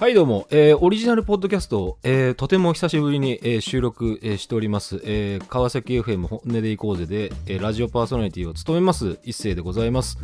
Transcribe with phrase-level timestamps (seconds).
[0.00, 10.16] はいどうも、えーオリジナルポッドキャストを、えーとても久しぶりに、えー収録、えーしております、えー川崎 FM 本音でいこうぜで、えーラジオパーソナリティを務めます一世でございます、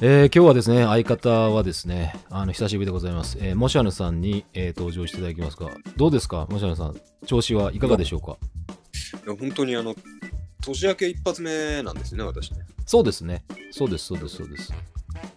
[0.00, 6.96] えー今日はですね相方はですねあの久しぶりでございます、えーモシャヌさんに、えー登場していただきますがどうですかモシャヌさん。
[7.26, 8.36] 調子はいかがでしょうか？
[9.26, 9.96] いや本当にあの
[10.62, 12.58] 年明け一発目なんですよね、私ね。
[12.86, 13.42] そうですね。
[13.72, 14.72] そうですそうですそうです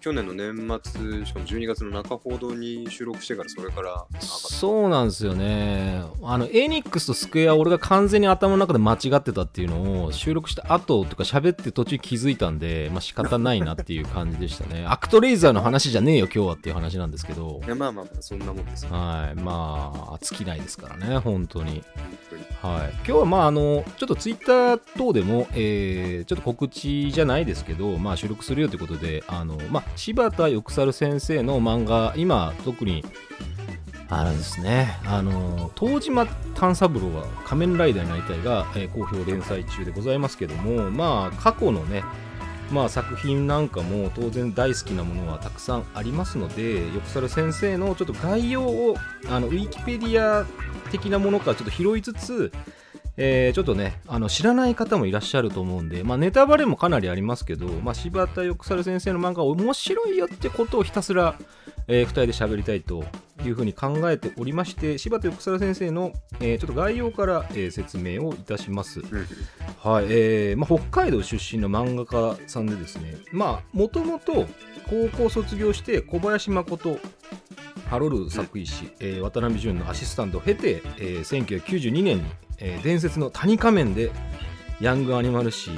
[0.02, 6.04] 去年の年末、しかも12月の中ほどに収録してから、それからそうなんですよね。
[6.24, 14.86] あの、エニックスとスクエア、俺が完全に頭の中で間違ってたっていうのを収録した後とか喋って途中気づいたんで、まあ仕方ないなっていう感じでしたね。
[14.90, 17.68] アクトレイザーの話じゃねえよ、今日はっていう話なんですけどい。
[17.68, 18.92] や、まあまあまあ、そんなもんですよ。
[18.92, 19.40] はい。
[19.40, 21.72] まあ、尽きないですからね、本当に。
[21.72, 21.84] 本
[22.30, 22.44] 当に
[22.76, 22.92] はい。
[22.98, 33.04] 今日はまあ、あの、ちょっとツイッター等でも、えー、ちょっと告知じゃないですけど、まあ収録するよということで、あの、まあ、柴田よくさる先生の漫画、今、特に、
[34.10, 42.04] あのですね、あの、東島探三郎は仮面ライダーになりたいが、えー好評連載中でございますけども、まあ、過去のね、
[42.72, 48.96] まあ、作品なんかも当然大好きなものはたくさんありますので、よくさる先生のちょっと概要を、
[49.30, 50.46] あの、ウィキペディア
[50.92, 52.52] 的なものからちょっと拾いつつ、
[53.18, 61.36] えーちょっとねあの知らない方もいらっしゃると思うんで、まあ、ネタバレもかなりありますけど、まあ、柴田よくさる先生の漫画面白いよってことをひたすら、
[61.88, 63.04] え2人で喋りたいと
[63.46, 69.02] いうふうに考えておりまして柴田よくさる先生の、えーちょっと概要から、えー説明をいたします。
[69.84, 74.48] はいえーまあ、北海道出身の漫画家さんでですねもともと
[74.90, 76.98] 高校卒業して小林誠
[77.90, 82.24] ハロル作医師、えー渡辺淳のアシスタントを経て、えー1992年に、
[82.60, 84.12] えー伝説の谷仮面で
[84.82, 85.72] ヤングアニマル誌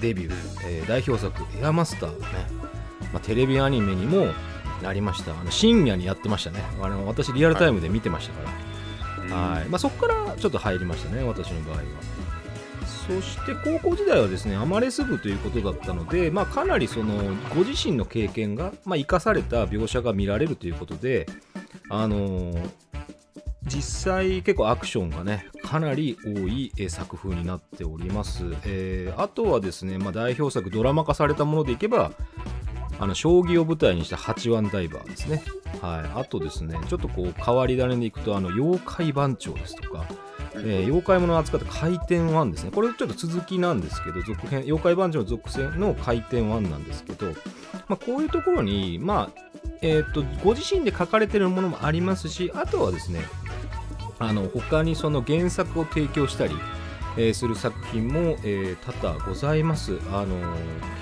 [0.00, 0.32] デビュー、
[0.64, 2.26] えー代表作「エアマスター」ね、
[3.12, 4.28] まあ、テレビアニメにも
[4.82, 5.32] なりました。
[5.32, 6.60] あの深夜にやってましたね。
[6.80, 8.50] あの私リアルタイムで見てましたか
[9.30, 9.68] ら、はい。
[9.68, 11.82] まあ、そこからちょっと入りましたね、私の場合は。
[13.06, 17.14] そして高校時代はですね、アマレス部ということだったので、まあ、かなりその
[17.54, 21.26] ご自身の経験が、まあ、生かされた描写が見られるということで、
[21.88, 22.70] あのー
[23.66, 32.12] 実際結構アクションがねかなり多い作風になっております、えーあとはですね、まあ、代表作ドラマ化されたものでいけば
[33.02, 35.42] あの将棋を舞台にした八番ダイバーですね。
[35.80, 40.06] はい、あとですね、ちょっとこう変わり種でいくと、あの妖怪番長ですとか、
[40.54, 47.26] えー妖怪ものを扱った回転ワンですね、これちょっと続きなんですけど、続編、妖怪番長の続編の回転ワンなんですけど、
[47.88, 49.40] まあ、こういうところに、まあ、
[49.80, 53.20] えーっと、ご自身で書かれてるものもありますし、あとはですね、
[54.18, 56.54] あの他にその原作を提供したり、
[57.16, 59.98] えーする作品も、えー多々ございます。
[60.12, 60.36] あの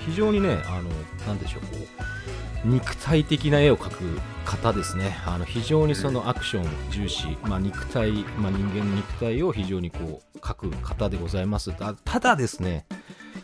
[0.05, 0.89] 非常にね、あの
[1.27, 2.20] なんでしょう、こう
[2.63, 5.17] 肉体的な絵を描く方ですね。
[5.25, 11.73] あの非常にそのアクション重視、まあ、肉体、まあ、人間の肉体を非常にこう描く方でございます。
[11.73, 12.85] たただですね、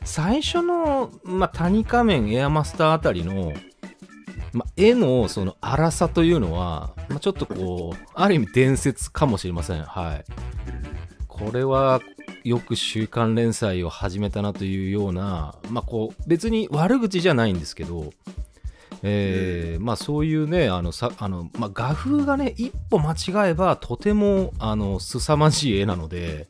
[0.03, 3.53] 最初の、まあ、谷仮面エアマスターあたりの、
[4.53, 9.83] まあ、絵のその荒さというのは、まあ、ちょっとこう、ある意味伝説かもしれません。
[9.83, 10.25] はい。
[11.27, 12.01] これは
[12.43, 18.11] よく週刊連載を始めたなというような、まあこう、別に悪口じゃないんですけど、
[19.03, 26.47] えーまあそういうね、あの、さあのまあ、画風がね、一歩間違えばとても、あの、凄まじい絵なので、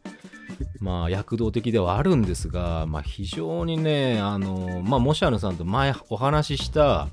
[0.80, 7.10] まあ躍動的ではあるんですが、まあ非常にね、あの、まあモシャヌさんと前お話しした、は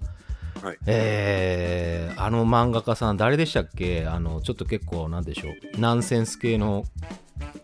[0.72, 0.78] い。
[0.86, 4.06] えーあの漫画家さん誰でしたっけ？
[4.06, 6.84] あのちょっと結構なんでしょうナンセンス系の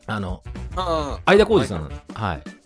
[0.06, 0.42] あの
[0.76, 1.84] ああ、相田浩二さん。
[1.84, 2.59] ははいい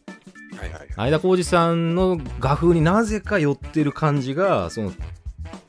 [0.71, 0.89] はいはい。
[0.95, 4.93] 相田浩二さんの画風になぜか寄ってる感じがその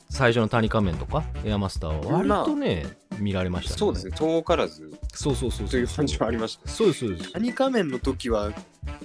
[0.10, 2.86] 最初の谷仮面とかエアマスターは割とね、
[3.20, 3.78] 見られましたね。
[3.78, 4.92] そうですね、遠からず。
[5.14, 6.70] そうそうそうという感じはありました。
[6.70, 8.52] そうですそうですアニカメンの時は、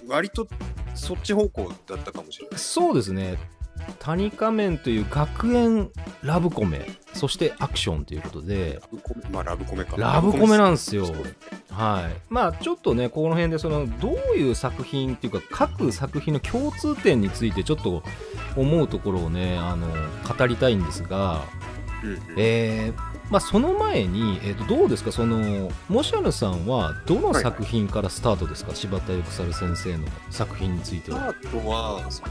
[0.07, 0.47] 割と
[0.95, 2.59] そっち方向だったかもしれない。
[2.61, 3.39] そうですね。
[3.99, 5.91] 谷仮面という学園
[6.23, 8.79] ラブコメそしてアクションということで。
[8.81, 9.97] ラブコメまあ、ラブコメか。
[9.97, 11.07] ラブコメなんですよ
[11.81, 18.03] はい、まあちょっとねこの辺でそのどういう作品っていうか各作品の共通点についてちょっと
[18.57, 21.45] 思うところをねあの語りたいんですが、
[22.05, 22.21] うんうん。
[22.37, 25.13] えーまあ、その前に、えー、とどうですか？
[25.13, 31.29] そのモシャヌさんはどの作品からスタートですか、柴田由久猿先生の作品については。
[31.29, 32.29] あとは、その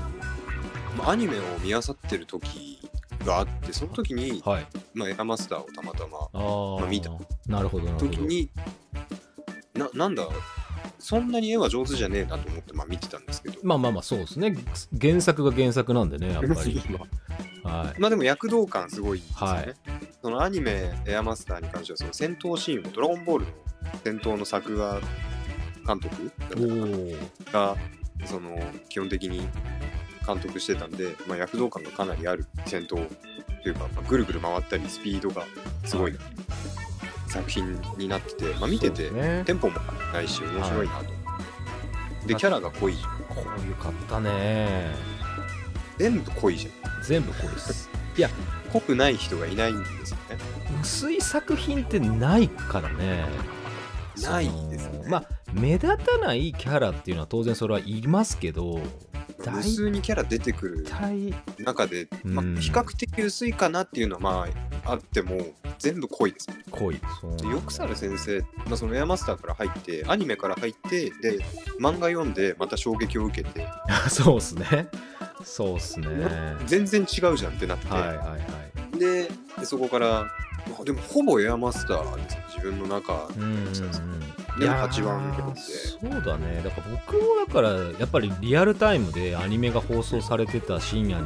[0.98, 2.82] まあアニメを見漁ってる時
[3.26, 6.80] があって、その時に、はい、まあ、エアマスターをたまたまあー。
[6.82, 7.12] まあ見た
[7.48, 8.12] なるほどなるほど。
[8.12, 8.50] 時に
[9.80, 10.28] ななんだ？
[11.00, 13.60] そんなに絵は上手じゃねえなと思ってまあ見てたんですけど。
[13.64, 14.56] まあまあまあそうですね。
[15.00, 16.82] 原作が原作なんでねやっぱり、
[17.64, 19.76] はい、まあでも躍動感すごいですよね、はい。
[20.22, 23.52] そのアニメエアマスターに関してはその戦闘シーンをドラゴンボールの
[24.04, 25.00] 戦闘の作画
[25.88, 26.32] 監督
[27.52, 27.76] が
[28.26, 28.60] その
[28.90, 29.48] 基本的に
[30.26, 33.08] 監督してたんで、まあ、躍動感がかなりある戦闘
[33.64, 35.46] というか、まあ、ぐるぐる回ったりスピードが
[35.86, 36.20] すごいはい
[37.30, 39.44] 作品になってて、まあ、見てて、ね。
[39.46, 39.80] テンポも
[40.14, 41.20] ないし面白いなと。
[42.28, 42.96] でキャラが濃い
[43.30, 44.94] こういうかったね。
[45.98, 47.04] 全部濃いじゃん。
[47.04, 47.90] 全部こうです。
[48.74, 50.38] 濃くない人がいないんですよね。
[50.82, 53.26] 薄い作品ってないからね。
[54.22, 55.06] ないですね。
[55.08, 58.82] まあ目立たないキャラっていうのは当然それはいますけど
[59.44, 64.48] 大無数にキャラ出てくる体中で、まあうん比較的薄いかなっていうのはま
[64.86, 65.38] ああっても
[65.78, 67.00] 全部濃いです濃い。
[67.50, 71.40] よくさる先生、まあ、そのエアマスターから入ってアニメから入ってで
[71.80, 73.66] 漫画読んでまた衝撃を受けて。
[74.10, 74.88] そうっすね。
[75.44, 76.08] そうっすね。
[76.66, 79.00] 全然違うじゃんってなって、はいはいはい。
[79.00, 80.24] ででそこから
[80.70, 82.46] まあでもほぼエアマスターですね。
[82.56, 83.70] 自分の中うんうんうん。
[83.72, 83.76] で
[84.60, 86.62] いや8番ー読んでそうだね。
[86.64, 87.70] だから僕もだから
[88.00, 91.26] やっぱりリアルタイムでアニメが放送されてた深夜に、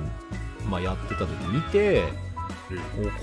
[0.69, 2.03] まあ、やってた時見て、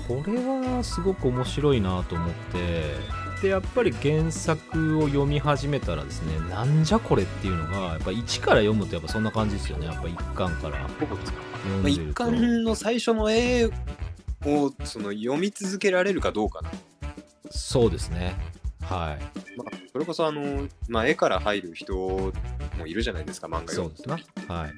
[0.09, 2.95] おこれはすごく面白いなと思って
[3.41, 9.87] でやっぱり原作を読み始めたらですねなんじゃこれっていうのがやっぱ1から読むとやっぱそんな感じですよね。
[9.87, 11.19] やっぱ1巻から読ん
[11.81, 13.71] まあ、一でると、巻の最初の絵を
[14.83, 16.71] その読み続けられるかどうかな、
[17.49, 18.35] そうですね。
[18.81, 19.40] はい
[20.01, 21.95] れこそあの、まあ、絵から入る人
[22.77, 24.45] もいるじゃないですか漫画読むそうですね。
[24.47, 24.71] はい。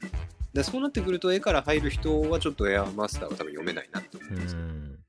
[0.53, 4.99] でそうなってくると絵から入る人はちょっとエアマスターは多分読めないなって思ういます、ん。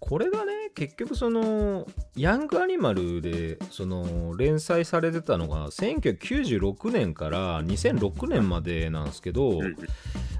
[0.00, 9.76] これがね結局そのヤングアニマルでその連載されてたのが1996年から2006年までなんですけど、うんうん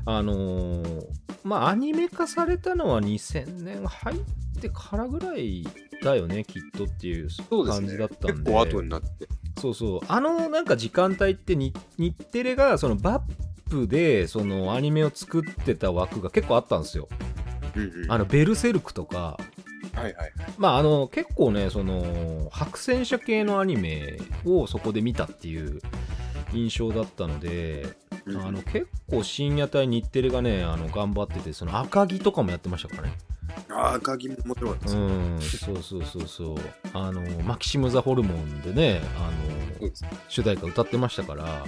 [0.06, 1.06] あのー
[1.44, 5.66] まあアニメ化されたのは2000年入ってからぐらい
[6.02, 7.28] だよねきっとっていう
[7.66, 8.32] 感じだったんで。
[8.32, 9.08] 結構後になって。
[9.60, 10.00] そうそう。
[10.08, 17.08] あのなんか時間帯ってに日テレがそのバップでそのアニメを作ってた枠が結構あったんですよ。
[17.76, 18.12] うんうん。
[18.12, 19.38] あのベルセルクとか。
[19.94, 20.32] はいはいはい。
[20.58, 25.80] まああの結構ねその白戦車系のアニメをそこで見たっていう
[26.52, 33.18] 印象だったので、うんあの結構深夜帯日テレがねあの頑張っててその赤城とかもやってましたからね。
[33.68, 35.40] ああ赤木も面白かったです、うん。
[35.40, 36.56] そうそうそうそう。
[36.94, 39.30] あのマキシム・ザ・ホルモンでねあ
[39.82, 39.90] の
[40.28, 41.64] 主題歌歌ってましたから。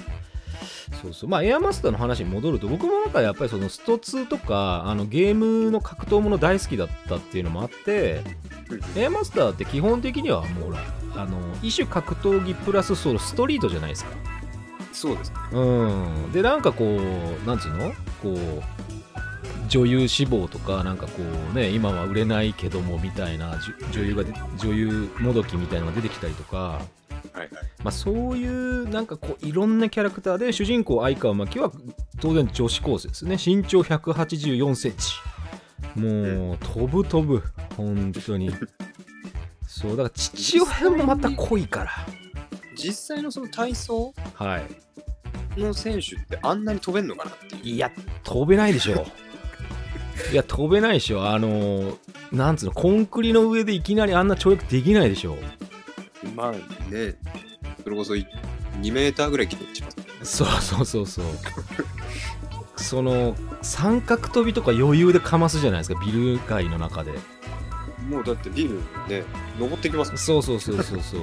[1.03, 1.31] そうそう。
[1.31, 8.23] まあエアマスターの話に戻ると僕もなんかやっぱりそのスト2とかあのゲームの格闘もの大好きだったっていうのもあって
[8.97, 10.79] エアマスターって基本的にはもうほら
[11.17, 14.11] あの異種格闘技プラスそのストリートじゃないですか
[15.05, 15.37] そうですね。
[15.53, 16.33] うん。
[16.33, 17.93] でなんかこうなんつうの？
[18.23, 18.62] こう
[19.69, 21.23] 女優志望とかなんかこ
[21.53, 23.59] うね今は売れないけどもみたいな
[23.93, 26.81] 女優がで女優もどきみたいなのが出てきたりとかは
[27.35, 27.49] いはい。
[27.83, 31.71] まあ、そういうなんかこういろんなキャラクターで主人公相川真紀は
[32.21, 33.37] 当然女子高生ですね。
[33.45, 35.12] 身長1 8 4センチ。
[36.01, 37.43] もう飛ぶ飛ぶ。
[37.77, 38.51] 本当に。
[39.67, 41.91] そうだから父親もまた濃いから
[42.75, 45.61] 実際のその体操はい。
[45.61, 47.75] の選手ってあんなに飛べんのかなっていう。
[47.75, 47.91] いや
[48.23, 49.06] 飛べないでしょ。
[50.32, 51.29] いや飛べないでしょ。
[51.29, 51.99] あの
[52.32, 55.37] なんつうのコンクリの上でいきなりあんな跳躍できないでしょ。
[56.35, 56.53] まあ
[56.93, 57.15] ね
[57.82, 58.27] それこそい
[58.81, 61.25] 2メーターぐらい切ってしますそうそうそうそう。
[62.77, 67.13] その三角跳びとか余裕でかますじゃないですかビル街の中で。
[68.08, 69.25] もうだってビルね
[69.58, 70.19] 登ってきますもん。
[70.19, 71.20] そうそうそうそうそう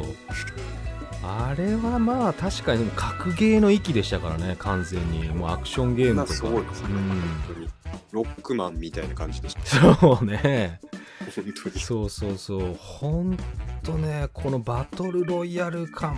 [1.24, 5.30] あれはまあ確かに格ゲーの域でしたからね完全に。
[5.30, 6.34] もうアクションゲームとか。
[6.34, 7.10] すごいですねうん。
[7.10, 7.20] 本
[7.56, 7.70] 当に。
[8.12, 9.96] ロックマンみたいな感じでした。
[9.96, 10.80] そうね。
[11.36, 11.80] 本当に。
[11.80, 12.76] そうそうそう。
[12.78, 13.38] ほん
[13.84, 16.18] とねこのバトルロイヤル感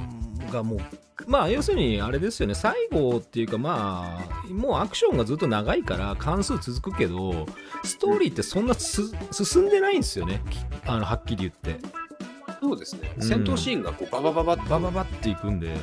[0.52, 0.80] がもう
[1.28, 2.56] まあ要するにあれですよね。
[2.56, 7.46] 最後っていうかまあもうアクションがずっと長いから関数続くけど
[7.84, 10.42] ストーリーってそんなす進んでないんですよね。
[10.50, 11.80] きあのはっきり言って
[12.64, 13.12] そうですね。
[13.18, 13.24] うん。
[13.24, 15.76] 戦闘シーンがこうババババッバババっていくんで。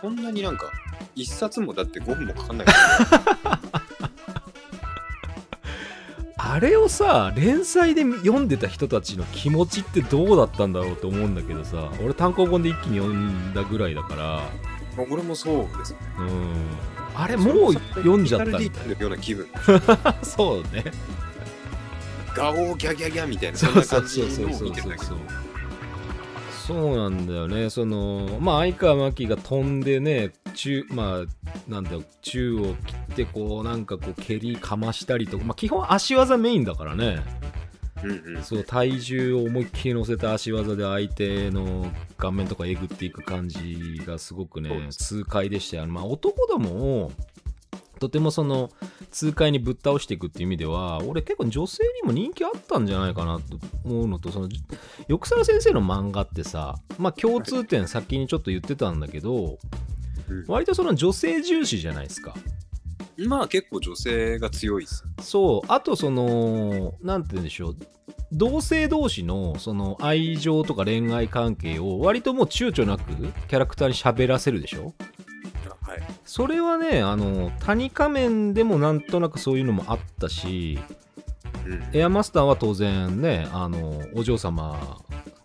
[0.00, 0.72] こんなになんか
[1.14, 2.66] 一冊もだって5分もかかんない。
[6.42, 14.42] あれをさ連載で読んでた人たちの気持ちってどうだったんだろうと思うんだけどさ俺単行本で一気に読んだぐらいだから。
[15.08, 15.98] 俺もそうですね。
[16.18, 16.52] うん。
[17.14, 19.46] あれもう読んじゃったみたいリタルディープのような気分。
[20.04, 20.84] な そうね。
[22.34, 25.04] ガオーギャギャギャみたいなそそんなうそうそう感じのを そうそうそう見てるだけ
[26.70, 27.68] そうなんだよね。
[27.68, 37.22] そのまあ相川真紀が飛んでね中まあなんだよ宙を切ってこうなんかこう蹴りかましたりとか、まあ、基本足技メインだからね。
[38.02, 47.12] うんそう体重を思いっきり乗せた足技で相手の顔面とかえぐっていく感じがすごくね痛快でしたよ、まあ、男どもを
[48.00, 48.70] とてもその
[49.12, 54.48] 痛快にぶっ倒していくっていう意味では俺結構女性にも人気あったんじゃないかなと思うのとその
[55.08, 59.58] 翼沢先生の漫画ってさまあ共通点先にちょっと言ってたんだけど
[60.30, 60.44] うん。
[60.46, 62.34] 割とその女性重視じゃないですか。
[63.18, 65.04] まあ結構女性が強いです。
[65.20, 65.66] そう。
[65.68, 67.76] あとそのなんて言うんでしょう。
[68.32, 73.12] 同性同士のその愛情とか恋愛関係を割ともう躊躇なく
[73.48, 74.94] キャラクターに喋らせるでしょ
[75.82, 76.02] はい。
[76.24, 80.78] それはねあの谷仮面でもなんとなくそういうのもあったし
[81.66, 81.84] うん。
[81.92, 84.98] エアマスターは当然ねあのお嬢様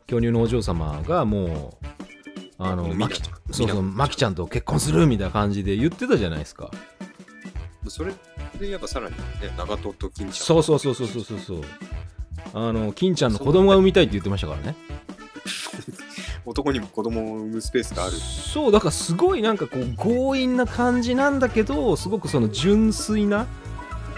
[0.07, 1.85] 巨乳のお嬢様がもう
[2.57, 6.71] あのマキそうそうマキちゃんと結婚するみたいな感じで言ってたじゃないですか。
[7.87, 8.13] それ
[8.59, 9.21] でやっぱさらにね、
[9.57, 10.33] 長門と金ちゃん。
[10.33, 11.61] そうそうそうそうそうそうそう。
[12.53, 14.75] あの金ちゃんの子供が産みたいって言ってましたからね
[16.45, 18.13] 男にも子供を産むスペースがある。
[18.13, 23.47] そうだからすごいなんかこう強引な感じなんだけどすごくその純粋な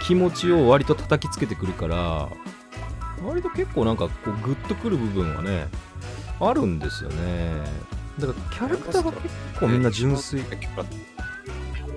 [0.01, 2.29] 気持ちを割と叩きつけてくるから
[3.25, 5.67] 割と結構なんかこうグッとくる部分はね
[6.39, 7.63] あるんですよね。
[8.19, 10.41] だからキャラクターが結構みんな純粋。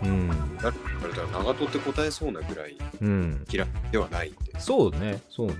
[0.03, 0.31] うん。
[0.63, 0.77] 誰か
[1.21, 3.45] ら長門って答えそうなぐらいうん。
[3.51, 4.59] 嫌いではないんで。
[4.59, 5.55] そうねそうね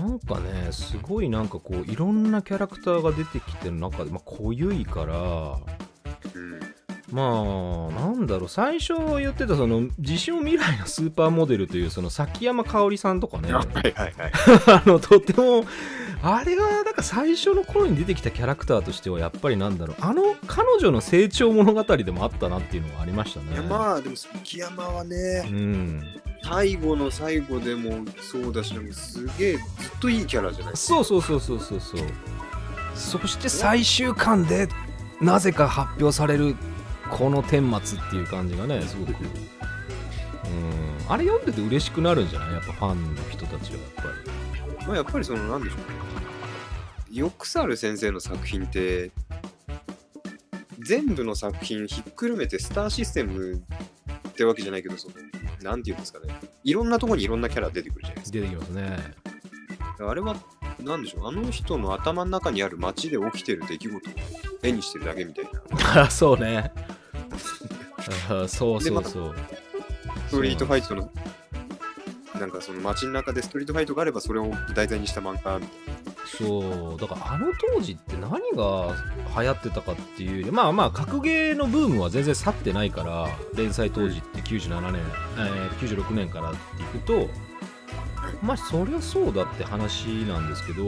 [0.00, 5.14] なんかねすごいなんかこういろんなキャラクターが出てきてる中でまあ濃ゆいから
[6.34, 6.60] うん。
[7.12, 14.32] まあなんだろう最初言ってたその自称未来のスーパーモデルというその崎山香織さんとかねあはいはいはい。
[14.68, 15.64] あのとても
[16.22, 26.02] あれがなんか最初の頃に出てきたキャラクターとしてはやっぱりなんだろうあの彼女の成長物語でもあったなっていうのがありましたねいやまあでも崎山はうね、ん
[26.42, 29.64] 最後の最後でもそうだし、でもすげえずっ
[30.00, 32.00] といいキャラじゃないですそうそうそうそうそうそう。
[32.94, 34.68] そして最終巻で
[35.20, 36.56] なぜか発表される
[37.10, 39.10] この顛末っていう感じがねすごく。
[39.10, 39.16] うん。
[41.08, 42.52] あれ読んでて嬉しくなるんじゃない？
[42.54, 44.08] やっぱファンの人たちはやっぱり。
[44.78, 44.86] か。
[44.86, 45.78] まあやっぱりそのなんでしょう。
[45.78, 45.84] ね。
[47.12, 49.10] ヨクサル先生の作品って、
[50.90, 53.62] 全部の作品ひっくるめてスターシステム
[54.28, 55.14] ってわけじゃないけど、その、
[55.62, 56.34] なんていうんですかね。
[56.64, 58.38] いろんなとこにいろんなキャラ出てくるじゃないですか。
[58.40, 58.98] 出てきますね
[60.00, 60.34] あれは、
[60.80, 64.12] なんでしょう、あの人の頭の中にある街で起きてる出来事を
[64.64, 66.02] 絵にしてるだけみたいな。
[66.02, 66.72] あ そうね
[67.28, 69.34] あそうそうそう
[70.26, 71.08] ストリートファイトの、
[72.34, 78.94] なんかその街の中でストリートファイトがあればそれを題材にした漫画みたいそうだからあの当時って何が
[79.36, 85.02] 流行ってたかっていうまあまあ格ゲーのブームは全然去ってないから連載当時って97年、
[85.36, 87.28] えー96年からっていくと
[88.42, 90.86] まあそりゃそうだって話なんですけど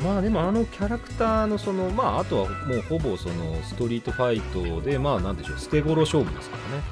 [0.00, 6.82] まあでもあのキャラクターのそのまああとはもうほぼそのストリートファイトでまあなんでしょう捨て頃勝負ですからね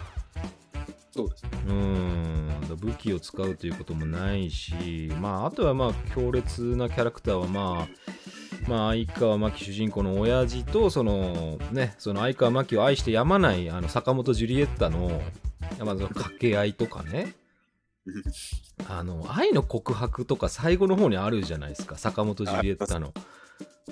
[0.87, 0.87] な。
[1.15, 1.51] そうですね。
[1.67, 2.42] うーん
[2.83, 15.23] 武器を使うということもないし、まあ、あとはまあ強烈なキャラクターは、まあ、まあ相川真紀主人公の親父とその、ね、その相川真紀を愛してやまないあの坂本ジュリエッタの,、
[15.79, 17.35] まあ、その掛け合いとかね
[18.89, 23.13] あの愛の告白とか最後の方にあるじゃないですか坂本ジュリエッタの。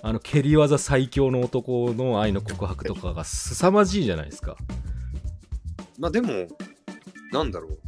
[0.02, 4.56] あの蹴り技最強の男の愛の告白とかが凄まじいじゃないですか。
[5.98, 6.46] まあでも、
[7.32, 7.78] なんだろう。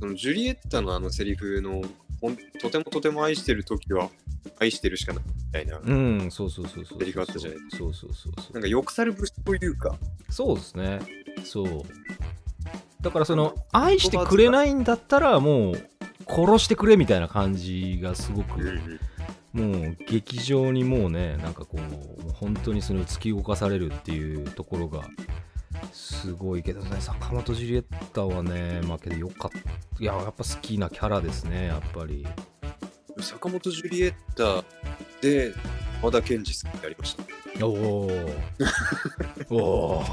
[0.00, 1.82] そのジュリエッタのあのセリフの、
[2.20, 4.10] ほんとてもとても愛してる時は
[4.58, 5.78] 愛してるしかないみたいな。
[5.78, 6.98] うん、そうそうそうそう。
[6.98, 8.52] セリフあったじゃないそうそうそうそう。
[8.52, 9.96] なんかよくさる節というか、
[10.28, 11.00] そうですね。
[11.44, 11.82] そう。
[13.00, 15.88] だからその、愛してくれないんだったらもう、
[16.28, 18.80] 殺してくれみたいな感じがすごく、
[19.52, 25.08] もう劇場にもうね、なんかこう本当にその突き動かされるっていうところが、
[25.92, 29.58] すごいけどね、坂本ジュリエッタはね、まあけどよかった。
[30.02, 32.26] いや、やっぱ好きなキャラですね、やっぱり。
[33.20, 34.64] 坂本ジュリエッタ
[35.20, 35.52] で
[36.02, 37.66] 和田健二さんってありました。
[37.66, 37.70] お
[39.50, 40.04] おおお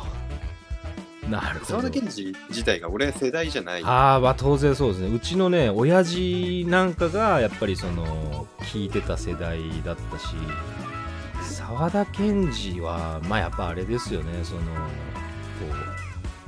[1.29, 3.83] なるほど沢田健二自体が俺世代じゃない。
[3.83, 10.25] ああまあ当然そうですねうちのね親父なんかがやっぱりその聞いてた世代だったし
[11.41, 14.61] 沢田研二はまあやっぱあれですよねその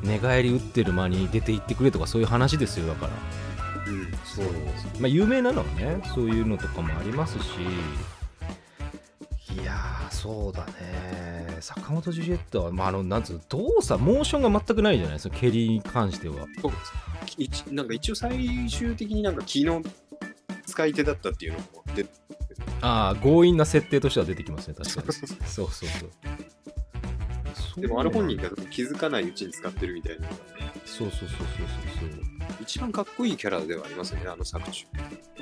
[0.04, 3.14] 寝返り打ってる間に出て行ってくれとかそういう話ですよだから。
[3.88, 4.46] うん、そう
[5.00, 7.46] まあ有名なのはねそういうのとかもありますし。
[9.60, 11.58] いやーそうだね。
[11.62, 16.46] 坂本ジュリエットは、まあ、あのなんつうの動作モーションが全くないじゃないですか蹴りに関しては。
[16.62, 16.94] そうです
[17.38, 19.82] 一なんか一応最終的になんか気の
[20.66, 22.06] 使い手だったっていうのもで
[22.82, 25.14] ああ強引な設定としては出てきますね確かに。
[25.48, 26.10] そうそうそう
[27.78, 30.28] でもあれ本人が気づかないうちに使ってるみたいな。
[30.86, 32.28] そうそうそうそうそうそう。
[32.62, 34.86] 一番かっこいいキャラではありますよねあの作中。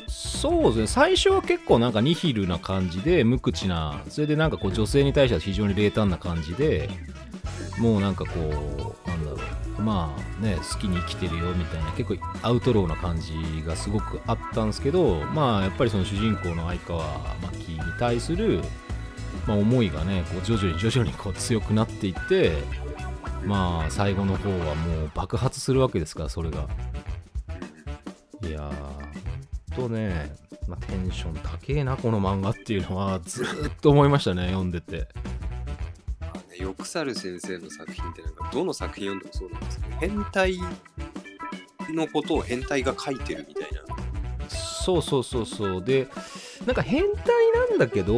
[0.07, 0.87] そうですね。
[0.87, 4.01] 最初は結構なんかニヒルな感じで無口な。
[4.09, 6.89] それでなんかこう女性に対しては非常に冷淡な感じで
[7.79, 9.81] もうなんかこうなんだろう。
[9.81, 13.33] まあね好きに生きてるよみたいな結構アウトローな感じ
[13.65, 17.03] がすごくあったんですけどまあやっぱりその主人公の相川
[17.51, 18.61] 真紀に対する、
[19.47, 22.51] まあ、思いがねこう徐々に徐々にこう強くなっていって
[23.45, 26.67] まあ最後の方はもう爆発するわけですからそれが。
[28.41, 30.35] いやーとね、
[30.67, 35.07] まあ、テンション高えなこの漫画っていうのはずーっと思いましたね読んでて。
[36.59, 40.57] よくさる先生の作品ってなんかどの作品読んでもそうなんですけど変態
[41.93, 43.81] のことを変態が書いてるみたいな
[44.85, 45.83] そうそうそうそう。
[45.83, 46.07] で
[46.65, 48.13] なんか変態なんだけど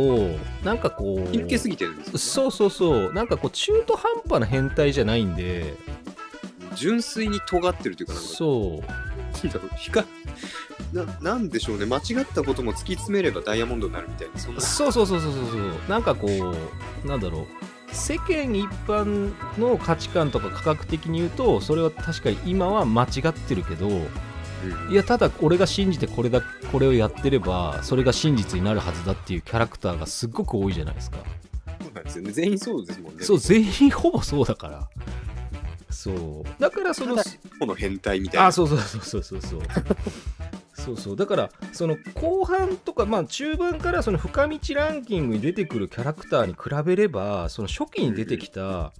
[0.63, 3.13] なんかこうひるけすぎてるんですよ、ね、そうそうそう。
[3.13, 5.75] なんかこう中途半端な変態じゃないんで。
[6.75, 9.47] 純粋に尖ってるというかなんかそう。
[9.47, 10.05] だろう光
[10.93, 11.85] ななんでしょうね。
[11.85, 14.61] 間違ったことも突き詰めればダイヤモンドになるみたいなそんな。
[14.61, 15.61] そうそうそうそうそうそう。
[15.89, 17.45] なんかこうなんだろう。
[17.91, 24.07] 世間一般の価値観とか科学的に言うとそれは確かに今は間違ってるけどうん
[24.89, 31.17] いやただ俺が信じてこれだこれをやってればそれが真実になるはずだっていうキャラクターがすっごく多いじゃないですか。
[31.81, 32.31] そうなんですよね。
[32.31, 33.23] 全員そうですもんね。
[33.23, 34.89] そう全員ほぼそうだから。
[35.89, 36.61] そう。
[36.61, 38.47] だからそのこの変態みたいな。
[38.47, 40.97] あそうそうそうそうそうそう。
[40.97, 48.91] そうだからその後半とか、まあ、中盤からその深道ランキングに出てくるキャラクターに比べればその初期に出てきた、うん。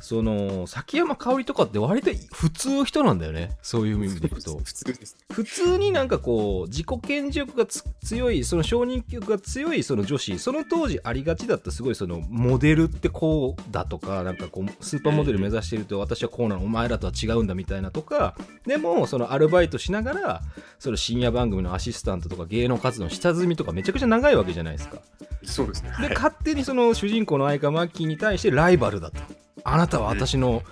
[0.00, 3.50] その崎山香織とかって割と普通の人なんだよね。
[3.62, 4.58] そういう意味でいくと。
[4.58, 5.16] 普通です。
[5.30, 20.42] 普通になんかこう自己顕示欲がつ強いその承認欲が強いその女子その当時ありがちだったすごいそのモデルってこうだとかなんかこうスーパーモデル目指してると私はこうなのお前らとは違うんだみたいなとかでもそのアルバイトしながら
[20.78, 24.98] その深夜番組のアシスタントとか芸能活動の下積みとかめちゃくちゃ長いわけじゃないですか。
[25.42, 25.90] そうですね。
[26.00, 29.20] で勝手にその主人公の相川マッキーに対してライバルだと
[29.64, 30.62] あなたは私の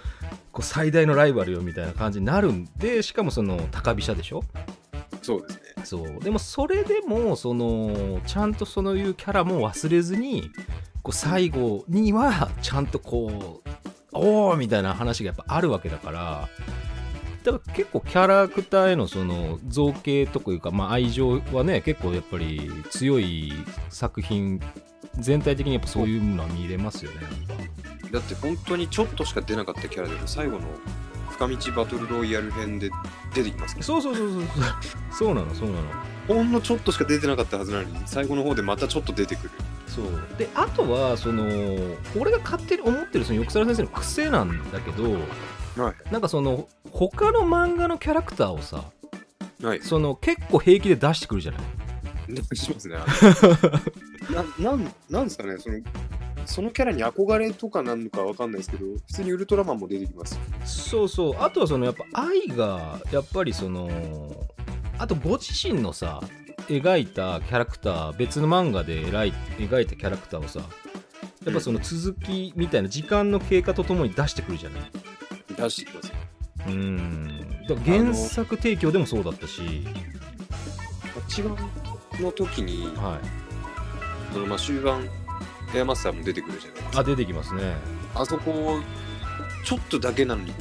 [0.52, 4.42] こう最大のライバルよみたいな感じになるんでしかもその高飛車でしょ？
[5.22, 5.84] そうですね。
[5.84, 6.20] そう。
[6.20, 10.50] でもそれでもそのちゃんとそういうキャラも忘れずに
[11.02, 13.68] こう最後にはちゃんとこう
[14.12, 16.48] おおみたいな話がやっぱあるわけだから
[17.44, 23.52] だから結構キャラクターへのその造形というか、まあ、愛情はね結構やっぱり強い
[23.90, 24.60] 作品
[25.18, 27.18] 全体的にやっぱそういうのは見れますよね。
[28.12, 30.60] だって本当にちょっとしか出なかったキャラでも最後の
[31.30, 32.90] 深道バトルロイヤル編で
[33.34, 34.64] 出てきますねそうそうそうそうそう。
[35.10, 35.82] そうなのそうなの。
[36.26, 39.50] ほんのちょっとしか出てなかったはずなのに最後の方でまたちょっと出てくる。
[39.86, 40.04] そう。
[40.38, 41.44] であとはその
[42.18, 45.12] 俺が勝手に思ってるその横澤先生の癖なんだけど
[45.82, 46.12] はい。
[46.12, 48.84] なんかその他の漫画のキャラクターをさ
[49.62, 49.82] はい。
[49.82, 51.60] その結構平気で出してくるじゃない
[52.54, 52.96] しますね
[54.60, 55.78] ななんなんですかねその
[56.46, 60.38] そのキャラに憧れとかなんのかわかんないですけど普通にウルトラマンも出てきます。
[60.64, 61.36] そうそう。
[61.40, 63.90] あとはそのやっぱ愛がやっぱりその
[64.98, 66.22] あとご自身のさ
[66.68, 70.60] 描いたキャラクター別の漫画で描い描いたキャラクターをさ
[71.44, 74.90] やっぱその続きみたいな時間の経過とともに出してくるじゃない？
[75.54, 76.12] 出してきます
[76.66, 77.44] うん。
[77.84, 79.86] 原作提供でもそうだったし。
[81.28, 81.56] 一番
[82.22, 84.32] の時にはい。
[84.32, 85.08] そのまあ終盤
[85.74, 87.00] エアマスターも出てくるじゃないですか。
[87.00, 87.74] あ出てきますね。
[88.14, 88.80] あそこ
[89.64, 90.52] ちょっとだけなのに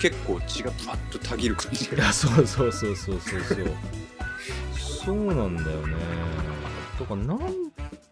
[0.00, 1.86] 結構血がパッとたぎる感じ。
[1.94, 3.66] いやそうそうそうそうそうそう。
[5.06, 5.94] そうなんだよね。
[6.98, 7.38] だからなん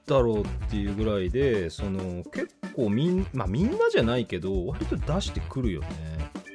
[0.06, 5.88] だろうっていうぐらいでその結構みん,、まあ、みんなじゃないけど割と出してくるよね。
[6.48, 6.53] うん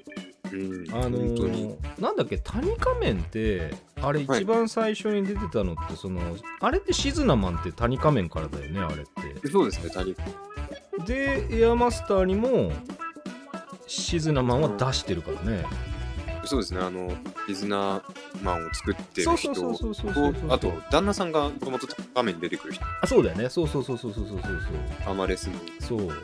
[0.50, 6.22] あのーなんだっけ谷仮面ってあれ一番最初に出てたのって、その
[6.60, 9.06] あれってシズナマンって谷仮面からだよねあれっ
[9.42, 9.48] て。
[9.50, 10.16] そうですね谷。
[11.06, 12.72] でエアマスターにも
[13.88, 15.66] シズナマンは出してるからね。
[16.46, 17.14] そうですねあの
[17.48, 19.54] リズナーマンを作ってる人。
[19.54, 19.76] と
[20.50, 22.84] あと旦那さんがもともと画面に出てくる人。
[23.02, 23.50] あそうだよね。
[23.50, 24.52] そうそうそうそうそうそうそう
[25.06, 26.10] アマレスのそうそう。
[26.10, 26.16] そ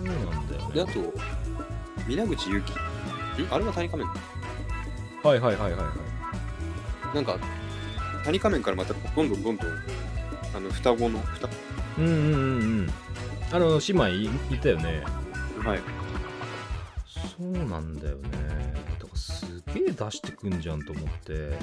[0.00, 0.74] うなんだよね。
[0.74, 1.12] であと
[2.06, 2.74] 皆口ゆきん？
[3.50, 4.12] あれは谷仮面
[5.22, 5.92] はいはいはいはいは
[7.12, 7.14] い。
[7.14, 7.38] なんか
[8.24, 9.70] 谷仮面からまたどんどんどんどん
[10.54, 11.48] あの双子の双
[11.98, 12.90] うんうんうんうん。
[13.52, 15.02] あの姉妹いいたよね。
[15.64, 15.80] はい。
[17.06, 18.28] そうなんだよね。
[18.98, 21.58] だからすげえ出してくんじゃんと思って。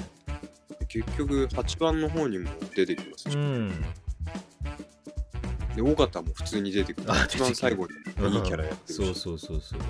[0.88, 3.30] 結局8番の方にも出てきます。
[3.30, 3.84] し、うん
[5.74, 7.12] で尾形も普通に出てくる。
[7.12, 9.80] あ一番最後にいいキャラやってるし、そうそうそうそう。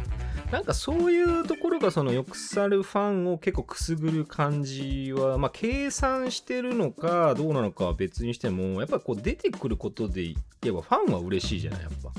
[0.50, 12.10] なんかそういうところがそのよくさるファンを結構くすぐる感じは、まあ、計算してるのかどうなのかは別にしてもやっぱこう出てくることで言えばファンは嬉しいじゃないやっぱ。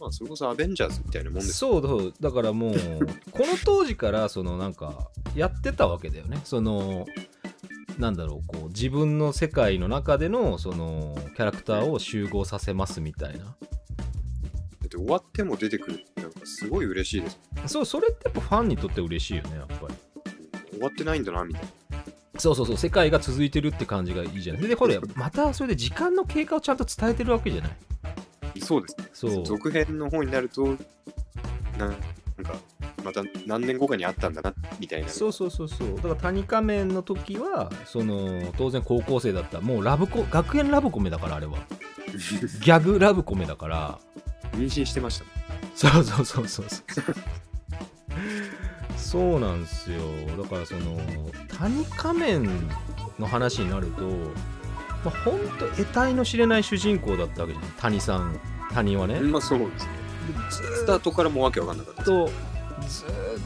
[0.00, 2.14] まあそれこそアベンジャーズみたいなもんですそうそう。
[2.20, 2.74] だからもう
[3.30, 6.40] この当時からそのなんかやってたわけだよね。
[6.44, 7.06] その
[7.98, 13.44] なんだろうこう自分の世界の中でのそのキャラクターを集合させますみたいな。
[13.44, 13.50] だ
[14.86, 19.94] って終わっても出てくるってなんかすごい嬉しいですそうそれってやっぱファンにとって嬉しいよねやっぱり。
[20.72, 21.68] 終わってないんだなみたいな。
[22.36, 24.62] そうそうそう世界が続いてるって感じがいいじゃない。
[24.62, 27.72] でこれまたそれで時間の経過をちゃんと伝えてるわけじゃない。
[28.60, 29.08] そうですね。
[29.12, 29.46] そう。
[29.46, 30.76] 続編の方になると
[31.78, 31.94] な
[32.36, 32.58] なんか
[33.04, 35.08] また何年後かにあったんだなみたいな。
[35.08, 35.94] そうそうそうそう。
[35.96, 39.60] だから谷仮面の時はその当然高校生だった。
[39.60, 41.58] もうラブコ学園ラブコメだからあれは。
[42.14, 43.98] ギャグラブコメだから。
[44.52, 45.24] 妊娠してました
[45.74, 47.04] そうそうそうそうそう。
[48.96, 50.00] そうなんですよ。
[50.40, 50.98] だからその
[51.58, 52.68] 谷仮面
[53.18, 54.02] の話になると、
[55.04, 58.40] まあ、ほんと得体の知れない主人公だったわけじゃん谷さん。
[58.72, 59.92] 谷はね、まあそうですね。
[60.02, 60.03] ず
[60.50, 62.30] スタートからもわけわかんなかったずーっ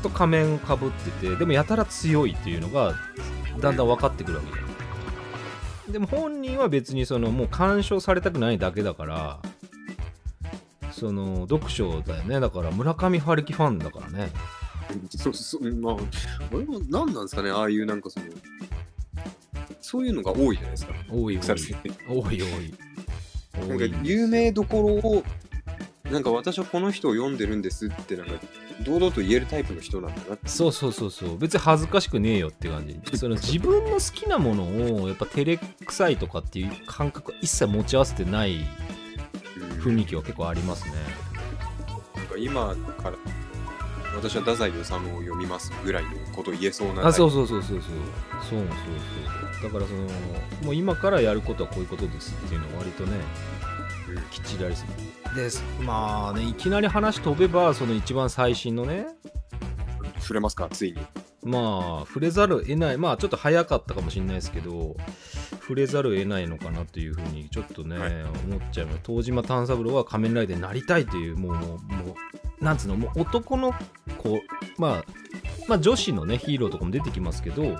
[0.03, 2.95] と仮面かぶっててでもやたら強いっていうのが
[3.61, 4.63] だんだん分かってくるわけじゃ
[5.91, 5.93] ん。
[5.93, 9.41] でも本人は別にそのもう干渉されたくないだけだから
[10.93, 12.41] その読書だよね。
[12.41, 14.31] だから村上春樹ファンだからね。
[15.17, 15.97] そうそうまあ
[16.53, 17.51] 俺も何なんですかね。
[17.51, 18.27] ああいうなんかその
[19.81, 20.93] そういうのが多いじゃないですか。
[21.11, 21.59] 多い多い。
[22.09, 22.75] 多い多い。
[23.69, 25.23] なんか多い有名どころを
[26.11, 28.33] なんか私はこの人を読んでるんですってなんか
[28.83, 31.39] 堂々と言えるタイプの人なんだなそうそうそうそう。
[31.39, 32.99] 別に恥ずかしくねえよって感じ。
[33.19, 38.67] その自分の好きなものをやっぱ照れくさいとかっていう感覚は一切持ち合わせてない
[39.57, 39.95] うん。
[39.97, 40.93] 雰囲気は結構ありますね。
[42.17, 43.17] なんか今から
[44.17, 47.81] 私は太宰治を読みますぐらいのことを言えそうなあそうそそうそうそう。
[47.81, 48.69] そうそうそう
[49.61, 49.71] そう。
[49.71, 50.03] だからその
[50.65, 53.13] もう今からやることはこういうことですっていうのは割とね
[54.09, 54.17] うん。
[54.31, 55.63] きっちりありすぎです。
[55.81, 59.07] まあねいきなり話飛べばその一番最新のね。
[60.21, 60.99] 触れますかついに。
[61.45, 62.99] まあ触れざるを得ない。
[62.99, 64.97] まあちょっと早かったかもしれないですけど
[65.61, 68.23] 触れざるを得ないのかなというふうにちょっとね、はい。
[68.23, 69.01] 思っちゃいます。
[69.07, 71.79] 東島炭三郎は仮面ライダーになりたいというもうも
[72.61, 73.73] うなんつうのもう男の
[74.19, 74.41] 子
[74.77, 75.05] まあ
[75.69, 77.73] まあ女子のねヒーローとかも出てきますけどはい。
[77.73, 77.79] う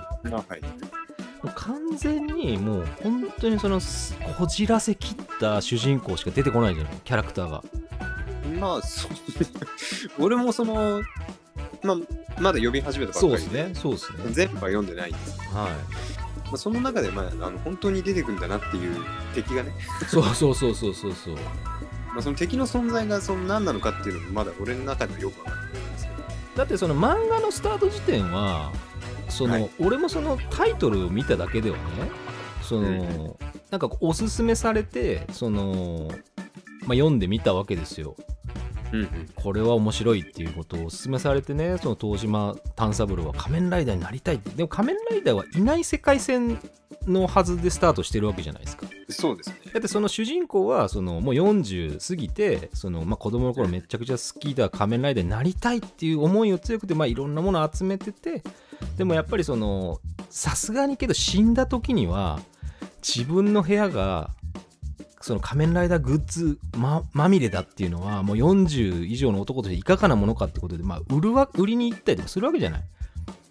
[1.47, 7.63] 完全にもう本当にそのすこじらせきった主人公しか出てこないじゃないキャラクターが。
[8.59, 9.11] まあそう
[10.19, 11.01] 俺もその
[11.83, 11.95] まあ
[12.39, 14.17] まだ読み始めたばっかりでそうですねそうですね。
[14.31, 15.69] 全部は読んでないんですは
[16.49, 18.97] まあ、その中で、まあ、あの本当に出てくるんだなっていう
[19.35, 21.35] 敵がね、いそうそうそうそうそうそう。
[21.35, 21.41] ま
[22.17, 26.23] あ、その敵の存在がその何なのかっていうのもまだ俺の中ではよくわかんないんですけど。
[26.55, 28.71] だってその漫画のスタート時点は
[29.29, 29.69] その、はい。
[29.79, 31.83] 俺もそのタイトルを見ただけではね
[32.61, 33.35] その、うん。
[33.69, 36.09] なんかおすすめされてその、
[36.81, 38.15] まあ、読んでみたわけですよ。
[38.91, 39.29] うんうん。
[39.35, 44.49] これは面白いっていうことをおすすめされてねその東島炭三郎は仮面ライダーになりたいって。
[44.49, 46.59] でも仮面ライダーはいない世界線
[47.07, 48.87] のはずでスタートしてるわけじゃないですか。
[49.09, 49.55] そうですね。
[49.73, 58.43] だってその主人公はそのもう40過ぎてその、まあ、子供の頃めちゃくちゃ好きだ仮面ライダーになりたいっていう思いを強くて、まあ、いろんなものを集めてて
[58.97, 62.39] でもやっぱりそのさすがにけど死んだ時には
[63.07, 64.31] 自分の部屋が
[65.21, 72.81] その仮面ライダーグッズままみれだっていうのはもう40以上の男としていかがなものかってことで、まあ、売るわ売りに行ったりとかするわけじゃない？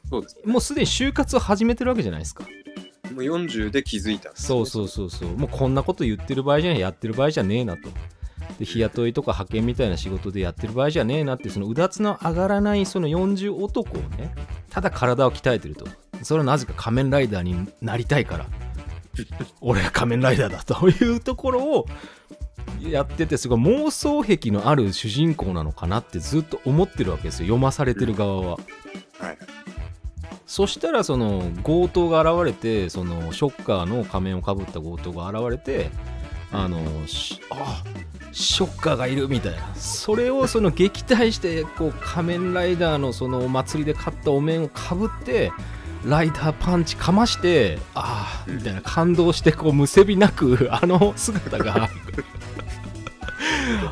[0.08, 0.42] そうですね。
[0.52, 2.44] もうすでに就活を始めてるわけじゃないですか。
[2.44, 5.36] もう40で気づいたんですそうそうそうそう。
[5.36, 7.88] もうこんなこと言ってる場合じゃないやってる場合じゃねえなと
[8.58, 14.34] で日雇いとか派遣みたいな仕事でやってる場合じゃねえなってそのうだつの上がらないその40男をね
[14.70, 15.86] ただ体を鍛えてると。
[16.22, 18.46] それはなぜか仮面ライダーになりたいから。
[19.60, 21.86] 俺は仮面ライダーだというところを
[22.80, 27.46] やっててすごい妄想癖のある主人公なのかなってずっと思ってるわけですよ。
[27.46, 28.46] 読まされてる側は。
[28.50, 28.58] はい。
[30.46, 35.90] そしたらその強盗が現れてそのショッカーの仮面をかぶった強盗が現れて
[36.50, 37.84] あのしあ
[38.38, 39.74] ショッカーがいるみたいな。
[39.74, 45.50] それをその撃退してこう仮面ライダーのそのお祭りで買ったお面をかぶって
[46.04, 51.88] ライダーパンチかましてああみたいな感動してこうむせびなくあの姿が。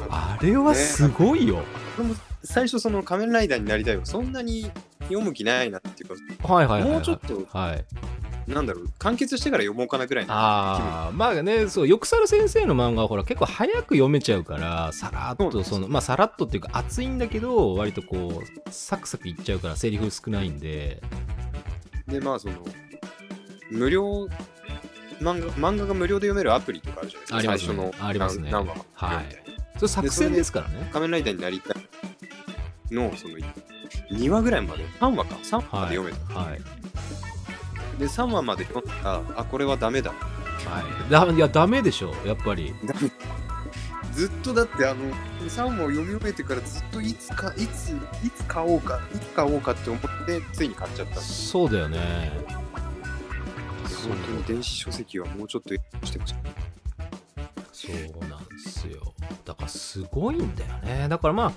[0.09, 1.65] あれはすごいよ。
[1.99, 6.09] 俺も最初その仮面ライダーになりたいはそんなに読む気ないなっていう
[6.45, 7.85] か、はいはいはい、はい、もうちょっとはい
[8.47, 21.03] なんだろう完結してから読もうかなぐらいのああまあねそうよくさる先生の漫画はほら結構早く読めちゃうからさらっとそのまあさらっとっていうか熱いんだけど割とこうサクサクいっちゃうからセリフ少ないんで。
[22.07, 22.55] でまあその
[23.71, 24.29] 無料
[25.21, 28.07] 漫画漫画が無料で読めるアプリとかあるじゃないですか。
[28.07, 28.49] ありますね。
[28.51, 28.85] 最初のありますね。
[28.95, 29.27] はい。
[29.77, 30.89] それ作戦ですからね。
[30.93, 31.83] 仮面ライダーになりたい
[32.95, 33.37] のその
[34.13, 36.61] 2話ぐらいまで3話か3話まで読めた、はい
[37.99, 40.11] で3話まで読んだらあこれはダメだ。
[40.11, 40.17] は
[41.09, 41.11] い。
[41.11, 42.75] だいやダメでしょやっぱり。
[44.13, 45.13] ずっとだってあの
[45.47, 47.91] 3話を読み終えてからずっといつかいつ
[48.25, 51.21] いつ買おうかいつ買おうかって思ってついに買っちゃった。
[51.21, 52.31] そうだよね。
[53.87, 55.75] そう本当に電子書籍はもうちょっと
[56.07, 56.35] してほしい。
[57.73, 59.13] そうなんですよ。
[59.45, 61.09] だからすごいんだよね。
[61.09, 61.53] だからまあ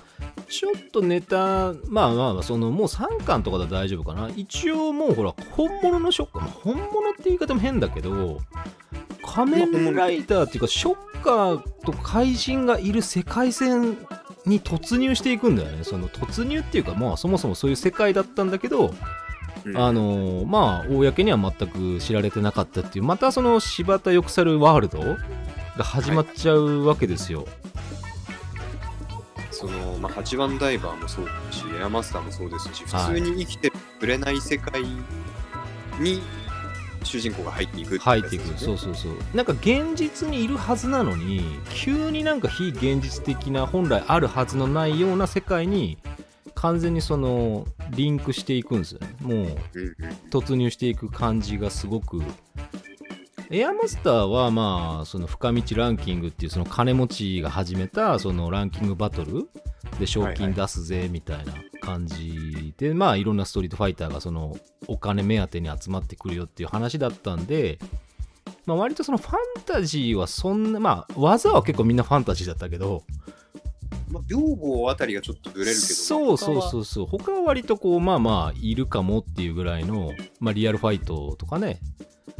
[0.50, 4.28] ちょっとネタまあまあまあそのもう3巻とかで大丈夫かな。
[4.36, 8.40] 一応もうほら本物のショッカー、まあ本物って言い方も変だけど
[9.24, 13.96] 仮面ライダーっていうかショッカーと怪人がいる世界線
[14.44, 15.84] に突入していくんだよね。
[15.84, 18.92] その突入っていうかまあそもそもそういう世界だったんだけど
[19.64, 19.76] うん。
[19.76, 25.00] あのまあ公には全く知られてなかったっていうまたその柴田よくさるワールド
[25.76, 27.46] が始まっちゃうわけですよ、
[29.60, 33.20] その、まあ、8番ダイバーもそうだしエアマスターもそうですしはい。
[33.20, 34.82] 普通に生きてくれない世界
[36.00, 36.22] に
[37.04, 39.12] 主人公が入っていくって入っていく、そうそうそう。
[39.34, 41.42] なんか現実にいるはずなのに
[41.74, 45.98] 急になんか非現実的な本来あるはずのないような世界に
[46.54, 49.14] 完全にそのリンクしていくんですよね。
[49.20, 49.58] もう
[50.30, 52.22] 突入していく感じがすごく
[53.52, 59.48] エアマスターはまあその深道ランキングっていうその金持ちが始めたそのランキングバトル
[59.98, 67.80] で賞金出すぜみたいな感じで、まあいろんなストリートファイターがそのお金目当てに集まってくるよっていう話だったんで、
[68.66, 73.02] まあ、割とそのファンタジーはそんなまあ技は結構みんなファンタジーだったけど
[74.10, 77.06] まあ、両方あたりがちょっとブレるけどそうそうそううそう。
[77.06, 81.80] 他は割とこうまあまあいるかもっていうぐらいの、まあ、リアルファイトとかね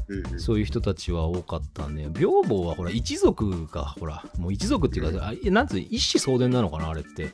[0.08, 0.40] うんうん。
[0.40, 7.30] そういう人たちは多かったんで、平坊はほら、一族が、ほら、もう一族っていうか、あえなんつう、一子相伝なのかな、あれって。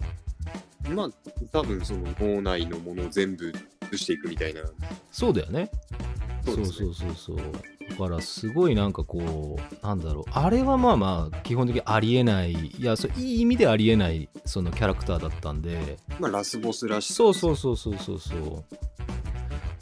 [0.90, 1.10] まあ
[1.50, 3.52] 多分その脳内のものを全部
[3.92, 4.62] 移していくみたいな。
[5.10, 5.70] そうだよね。
[6.44, 6.66] そうね。
[6.66, 7.36] そうそうそう。
[7.88, 18.64] だから、すごいなんかこう、なんだろう、あれはまあまあ、基本的にありえない、いや、そういい意味でありえない、そのキャラクターだったんで、まあラスボスらしそうそうそうそうそうそう。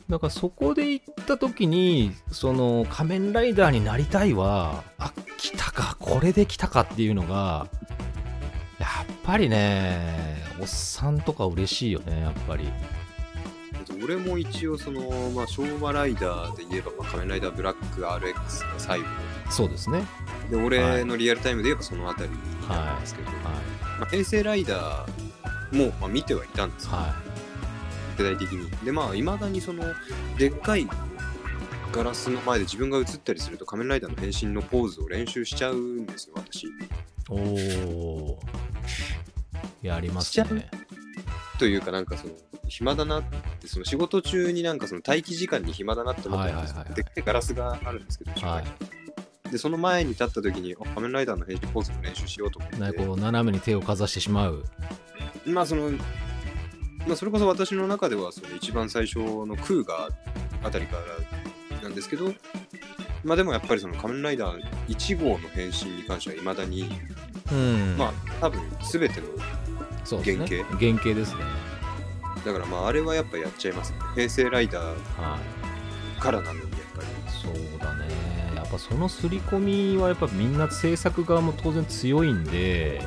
[0.08, 5.96] だからそこで行った時にその仮面ライダーになりたいはあ来たか。
[5.98, 7.68] これで来たかっていうのが
[8.78, 8.90] やっ
[9.22, 12.68] ぱりねおっさんとか嬉しいよねやっぱり。
[14.02, 18.34] 俺も一応その、まあ、昭和ライダーで言えば、まあ、仮面ライダーブラック RX が
[18.76, 19.06] 最後
[19.50, 20.04] そうですね。
[20.50, 22.30] で俺のリアルタイムで言えばそのあたり
[22.68, 23.34] なんですけど、は
[24.00, 27.14] まあ、平成ライダーも、まあ、見てはいたんですよ、いは
[28.16, 28.70] 世代的に。
[28.84, 29.84] でまあいまだにその
[30.38, 30.88] でっかい
[31.92, 36.66] ガラスの前で自分が映ったりすると仮面ライダーの変身のポーズを練習しちゃうんですよ私。
[37.28, 38.40] おお
[39.82, 40.68] やりますね。
[41.58, 42.32] というかなんかその
[42.68, 43.22] 暇だなっ
[43.60, 48.64] てその仕事中になんかその待機時間に暇だなって思ったんですよはいはいでっかいガラスがあるんですけど、はい。
[49.50, 54.64] でその前に立った時にあ仮面ライダーの変身ポーズの練習しようと思って、ねこう斜めに手をかざしてしまう。
[55.46, 55.92] まあその
[57.06, 60.12] まあそれこそ私の中ではその一番最初のクーガー
[60.62, 60.96] あたりか
[61.72, 62.32] らなんですけど
[63.22, 66.88] まあでもやっぱりその仮面ライダー1号の変身に関してはいまだに
[67.52, 67.96] うん。
[67.98, 69.26] まあ多分全ての
[70.04, 70.46] そうですね。
[70.46, 71.40] 原原型ですね。
[72.44, 73.98] だからまああれはやっぱやっちゃいますね。
[74.14, 74.86] 平成ライダー
[75.20, 75.38] は
[76.18, 76.20] い。
[76.20, 77.06] からなのにやっぱり。
[77.32, 78.04] そうだね。
[78.54, 79.58] やっぱその刷り込
[79.94, 83.06] みはやっぱみんな制作側も当然強いんで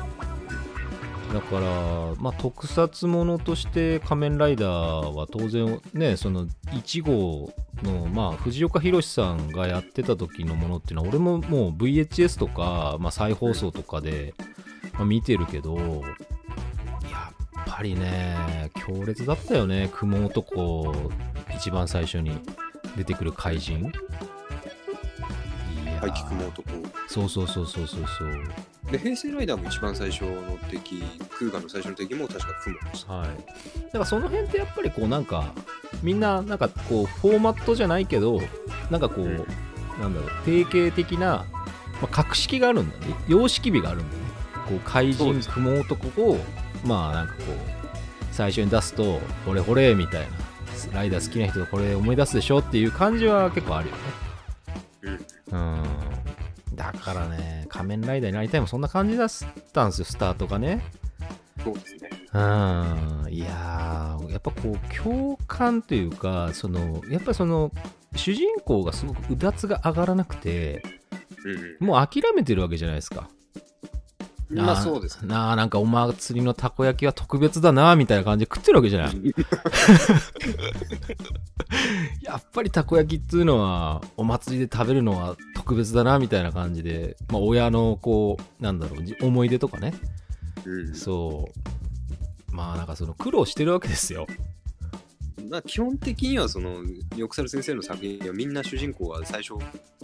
[1.32, 14.34] だからまあ特撮ものとして仮面ライダーは当然ねその1号のまあ藤岡弘さんがやってた時のものっていうのは俺ももう VHS とか、まあ、再放送とかで、
[14.94, 20.94] まあ、見てるけどやっぱりね強烈だったよね雲男
[21.54, 22.38] 一番最初に
[22.96, 23.80] 出てくる怪人。
[23.80, 25.98] いやー。
[26.00, 26.62] 排気雲男。
[27.08, 28.28] そうそうそうそうそうそう
[28.90, 33.12] で平成ライダーも一番最初の敵クーガーの最初の敵も確か雲でした。
[33.12, 33.34] はい、だ
[33.92, 35.52] からその辺ってやっぱりこうなんか
[36.02, 38.40] みんななんかこうフォーマットじゃないけど
[38.90, 39.46] なんかこう、うん。
[40.00, 41.44] なんだろう定型的な、
[41.94, 43.14] まあ、格式があるんだね。
[43.26, 44.22] 様式美があるんだね。
[44.68, 46.38] こう怪人雲男を
[46.84, 47.46] まあなんかこう
[48.30, 50.28] 最初に出すと「ほれほれ」みたいな
[50.94, 55.18] ライダー好きな人これ思い出すでしょっていう感じは結構あるよね。
[55.50, 55.82] うん。
[56.76, 59.28] だからね仮面ライダーになりたいもそんな感じだっ
[59.72, 60.82] たんですよスタートがね
[61.62, 62.10] そうですね。
[62.32, 67.70] うんいやーやっぱこう共感というかそのやっぱその
[68.16, 70.82] 主人公がすごくうだつが上がらなくて
[71.80, 73.37] うんもう諦めてるわけじゃないですかうん。
[74.50, 75.24] まあそうです。
[75.26, 79.14] なあなんかお祭りのたこ焼きは特別だなみたいな感じで食ってるわけじゃない。
[82.22, 89.92] やっぱりたこ焼きっていうのはお祭りで食べるのは特別だなみたいな感じで、まあ、親のこうなんだろうじ思い出とかね。
[90.64, 90.94] うん。
[90.94, 92.54] そう。
[92.54, 94.26] まあなんかその苦労してるわけですよ。
[95.50, 96.82] まあ基本的にはその
[97.16, 99.54] ヨクサル先生の作品はみんな主人公は最初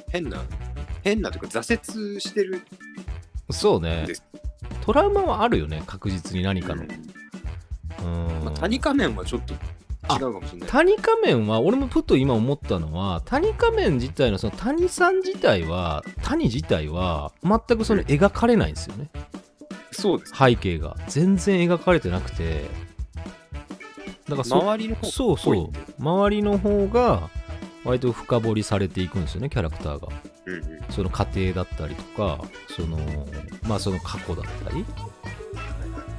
[0.08, 0.44] 変な
[1.02, 2.62] 変なというか挫折してる
[3.50, 4.04] そうね。
[4.06, 4.22] です。
[4.82, 6.84] トラウマはあるよね確実に何かの。
[6.84, 8.26] うん。
[8.38, 8.44] うん。
[8.44, 9.56] まあ、谷仮面はちょっと違
[10.18, 10.68] うかもしれない。
[10.68, 19.10] 谷仮面は俺もふと今思ったのは谷仮面自体のその谷さん自体は谷自体は全くその描かれないんですよね。
[19.90, 20.32] そうです。
[20.36, 20.96] 背景が。
[21.08, 22.64] 全然描かれてなくて。
[24.28, 25.70] だからそ周りの方そうそう。
[26.02, 27.28] 周りの方が
[27.84, 30.08] 割と深掘りされていくんですよねキャラクターが
[30.90, 32.98] その家庭だったりとかその
[33.66, 34.84] まあその過去だったり。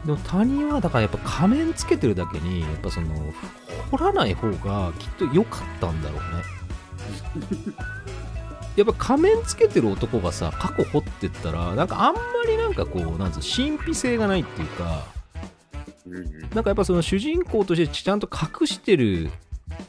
[0.05, 3.07] でも谷はだからやっぱ仮面つけてるだけにやっぱその
[3.89, 7.75] 掘らない方がきっと良かったんだろうね。
[8.75, 15.05] やっぱ仮面つけてる男がさ過去掘ってったらなんかあんまりなんかこうなんつう神秘性がないっていうか
[16.53, 19.29] なんかやっぱその主人公としてちゃんと隠してる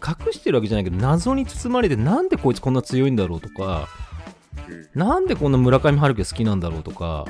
[0.06, 4.05] 隠してるわけじゃないけど謎に包まれてなんでこいつこんな強いんだろうとかうん
[4.94, 7.26] なんでこんな村上春樹が好きなんだろうとか。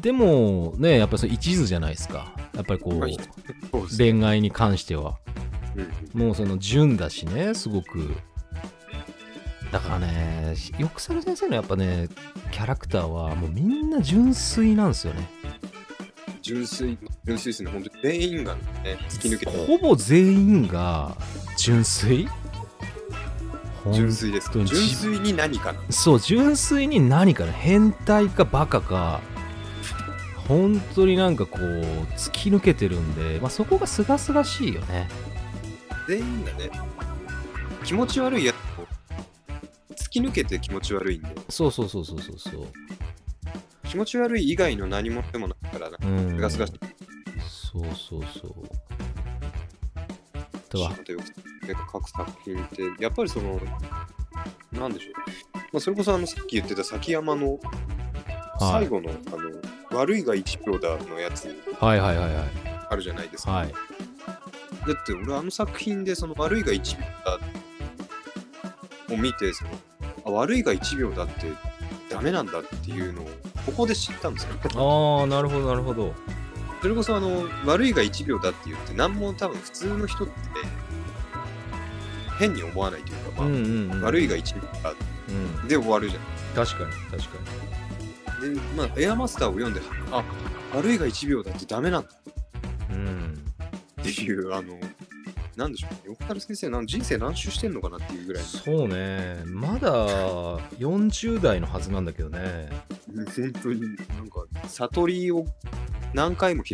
[0.00, 2.34] でもねやっぱり一途じゃないですか。
[2.54, 5.18] やっぱりこう恋愛に関しては。
[5.76, 8.14] うんもうその純だしねすごく。
[9.72, 12.08] だからねよくさる先生のやっぱね
[12.52, 15.28] キャラクターはもうみんな純粋なんですよね。
[16.40, 17.70] 純粋、純粋ですね。
[17.70, 18.60] 本当に全員がね、
[19.08, 21.16] 突き抜けてほぼ全員が
[21.56, 22.28] 純粋
[23.92, 24.50] 純粋です。
[24.52, 25.80] 純に粋に何かな？
[25.90, 29.20] そう純粋に何かね変態かバカか
[30.48, 31.62] 本当になんかこう
[32.16, 35.08] 突き抜けてるんで、まあ、そこがすがすがしいよね
[36.06, 36.70] 全員がね、
[37.82, 38.86] 気持ち悪いやつを
[39.94, 42.66] 突き抜けて気持ち悪いんで、そうそうそうそうそうそう
[43.88, 45.98] 気持ち悪い以外の何もでもないからな。
[46.02, 46.80] うんすがすがしい。
[47.48, 48.52] そうそうそう
[49.94, 51.04] だから
[51.64, 53.60] 仕事よくなんか書く作品って、やっぱりその、
[54.72, 55.58] なんでしょう。
[55.72, 57.58] まあ、それこそあのさっき言ってた崎山の
[58.58, 59.30] 最後の、あ
[59.92, 61.46] の悪いが1秒だのやつ
[61.78, 62.46] はいはいはいはい
[62.90, 63.52] あるじゃないですか。
[63.52, 63.74] はい
[64.86, 69.70] だって俺あの作品でその悪いが1秒だを見てその
[70.26, 71.50] あ悪いが1秒だって
[72.10, 73.24] ダメなんだっていうのを
[73.64, 74.50] ここで知ったんですよ。
[74.76, 76.12] ああなるほどなるほど
[76.82, 80.34] それこそあの悪いが1秒だって言って何も多分普通の人って
[82.38, 84.94] 変に思わないというか、まあうんうん、うん、悪いが1秒だ
[85.28, 86.18] うんで終わるじゃ
[86.54, 87.38] 確かに確か
[88.40, 88.54] ん。
[88.54, 90.24] で、まあ、エアマスターを読んであ
[90.74, 92.08] 悪いが1秒だってダメなんだ。
[92.90, 93.44] にうん。
[94.00, 94.78] っていうあの
[95.56, 96.00] なんでしょうね。
[96.06, 99.42] 横田先生なん人生何周してんのかなっていうぐらいそうね。
[99.46, 102.68] まだ40代のはずなんだけどね。
[103.14, 103.86] 本当にな
[104.22, 105.46] んか悟りを
[106.12, 106.64] 何回も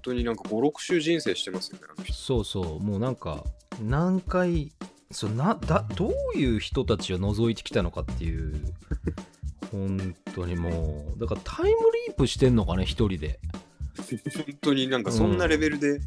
[0.00, 2.14] 本当になんか56周人生してますよねあの人。
[2.14, 3.44] そうそうもうなんか
[3.82, 4.72] 何回
[5.10, 8.54] そうなだどういう人たちを覗いてきたのかっていう。
[9.70, 13.38] 本当にもうだからタイムリープしてんのかね一人で。
[13.94, 16.00] 本当になんかそんなレベルで、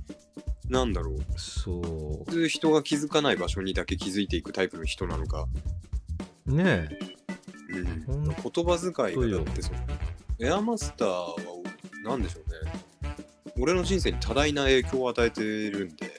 [0.67, 1.19] なんだろう。
[1.37, 1.79] そ
[2.25, 5.47] 普通人が気づかない場所にだけ気づいていくタイプの人なのか、
[6.47, 6.99] うねえ。
[7.69, 9.79] うん、言葉遣いがだってその
[10.39, 11.35] エアマスターは
[12.03, 12.52] 何でしょうね
[13.59, 16.11] 俺の人生に多大な影響を与えてるんで、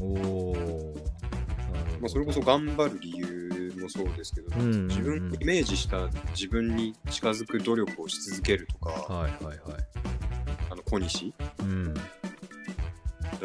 [0.00, 0.94] おお
[2.00, 4.86] まあ、それこそ頑張る理由もそうですけど、うんうんうん。
[4.88, 9.58] 自分イメージした自分に近づく努力をし続けるとか、はいはいはい。
[10.70, 11.94] あの小西うん。
[11.94, 12.00] だ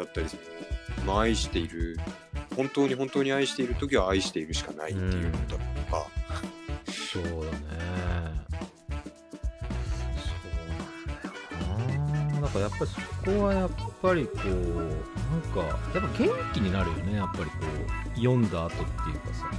[0.04, 0.42] ったりその、
[1.06, 1.98] まあ、愛している。
[2.56, 5.71] 本当に本当に愛している時は愛しているしかないっていうのだうだ
[12.62, 13.00] やっぱりそ
[13.30, 15.60] こはやっぱりこうなんか
[15.94, 17.50] やっぱ元気になるよねやっぱりこ
[18.14, 19.50] う読んだ後っていうかさ。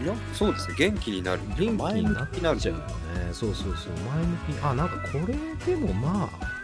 [0.00, 1.42] いやそうですね元気になる。
[1.48, 1.76] 元気に
[2.14, 2.84] なっちゃうよね。
[3.32, 4.48] そうそうそう前向き。
[4.50, 5.34] にあなんかこれ
[5.66, 6.58] でもまあ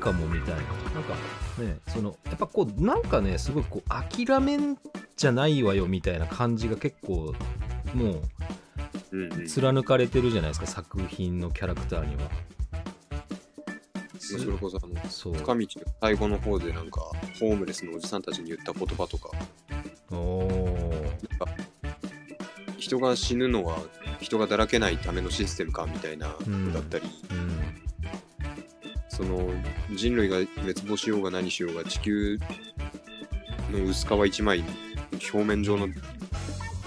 [0.00, 0.60] かもみたいな。
[0.60, 1.14] なんか
[1.58, 4.78] ねそのやっぱこうなんかねすごいこう諦めん
[5.16, 7.34] じゃないわよみたいな感じが結構
[7.94, 8.22] も
[9.12, 12.30] う貫かれてるじゃないですか作品のキャラクターには。
[14.24, 15.66] それこそあの深道の
[16.00, 17.00] 最後の方でなんか
[17.38, 19.30] ホームレスのおじさんたちに言った言葉とか。
[20.10, 21.46] なんか
[22.78, 23.78] 人が死ぬのは
[24.20, 26.72] 人がだらけないためのシステムかみたいなうん。
[26.72, 27.60] だったり、うん。
[29.08, 29.50] その
[29.94, 32.38] 人類が滅亡しようが何しようが地球
[33.72, 34.64] の薄皮一枚
[35.32, 35.88] 表面上の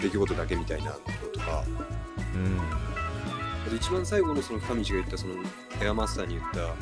[0.01, 0.93] 出来事だけみたいなの
[1.33, 1.63] とか。
[2.35, 2.77] うん。
[3.75, 5.35] 一番最後のその深道が言ったその
[5.81, 6.75] エアマスターに言った、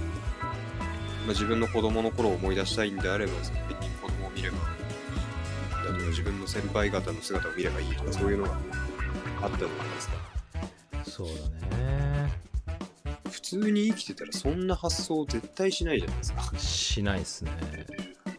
[1.25, 3.73] まあ、自分の子供の頃を思い出したいんであればその子
[4.07, 4.63] 供を見ればいい
[5.85, 8.51] だとか自分の先輩方の姿を見ればいいとかそういうのが
[9.41, 10.15] あったじゃないですか
[11.03, 11.33] そうだ
[11.77, 12.31] ね。
[13.31, 16.51] 普通に生きてたらそんな発想絶対しないじゃないですか。
[16.57, 17.51] しないですね。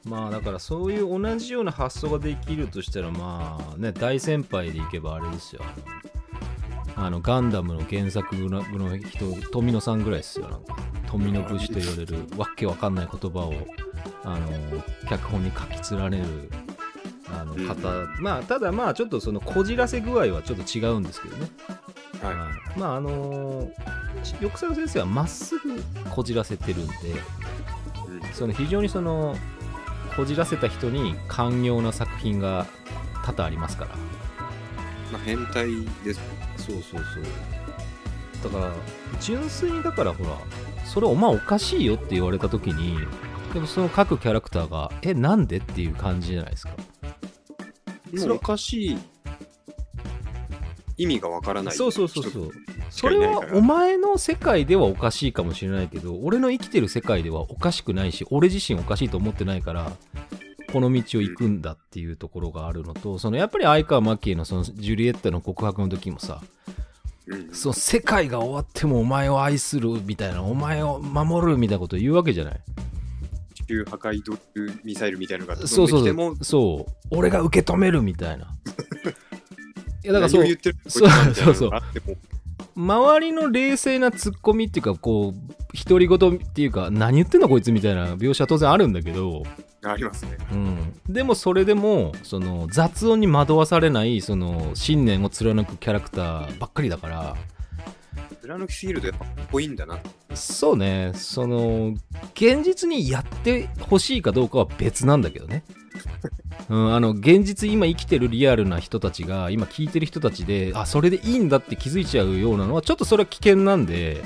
[0.04, 5.62] まあだからそういう同じような発想ができるとしたらまあね大先輩でいけばあれですよ
[6.96, 10.48] あのガンダムの原作のの人富野さんぐらいですよ。
[10.48, 10.76] なんか
[11.06, 13.54] 富野節と言われるわけわかんない言葉を
[14.24, 14.48] あの
[15.08, 16.50] 脚本に書き連ねる
[17.28, 17.88] あの方、
[18.20, 21.50] まあただまあちょっとそのこじらせ具合はちょっと違うんですけどね。
[22.22, 22.34] はい。
[22.34, 23.68] はいまああの
[24.24, 26.92] 翼作先生はまっすぐこじらせてるんで
[28.08, 28.32] うん。
[28.32, 29.36] その非常にその
[30.16, 32.66] こじらせた人に寛容な作品が
[33.24, 33.90] 多々ありますから
[35.12, 35.68] まあ、変態
[36.04, 36.20] です。
[36.56, 37.24] そうそうそう。
[38.42, 38.72] だから
[39.20, 40.38] 純粋にだからほら
[40.84, 42.98] それお前おかしいよって言われた時に
[43.52, 46.74] でもその各キャラクターがえなんでっていう感じじゃないですか。
[48.16, 48.98] それおかしい
[50.96, 52.52] 意味がわからないそうそうそうそう。
[52.90, 59.92] しそれはお前の世界ではおかしいかもしれないけど俺の生きてる世界ではおかしくないし俺自身おかしいと思ってないから
[60.76, 66.42] この道を行くんだっていうところがあるのと、そのやっぱり相川マキのそのジュリエッタの告白の時もさ
[67.26, 67.54] うん。
[67.54, 72.60] その世界が終わってもお前を愛するみたいなお前を守るみたいなことを言うわけじゃない？
[73.54, 74.36] 地球破壊ド
[74.84, 76.44] ミサイルみたいなのがそうそう飛んできても。
[76.44, 78.44] そう俺が受け止めるみたいな。
[80.04, 80.42] いやだからそう。
[80.42, 81.70] 何を言ってるそうそうそう。
[82.76, 89.44] 周りの冷静なツッコミっていうかこう独り言っていうか何言ってんのこいつみたいな描写は当然あるんだけど、
[89.82, 90.36] ありますね。
[90.52, 97.36] うん、でもそれでもその雑音に惑わされないその信念を貫くキャラクターばっかりだから。
[98.40, 99.98] 貫きすぎるとやっぱかっこいいんだな
[100.34, 101.12] そうね。
[101.14, 101.94] その
[102.34, 105.64] 現実にやってほしいかどうかは別なんだけどね。
[106.68, 114.22] うん、あの現実今生きてるリアルな人たちが今聞いてる人たちであそれでいいんだって気づいちゃうようなのはちょっとそれは危険なんで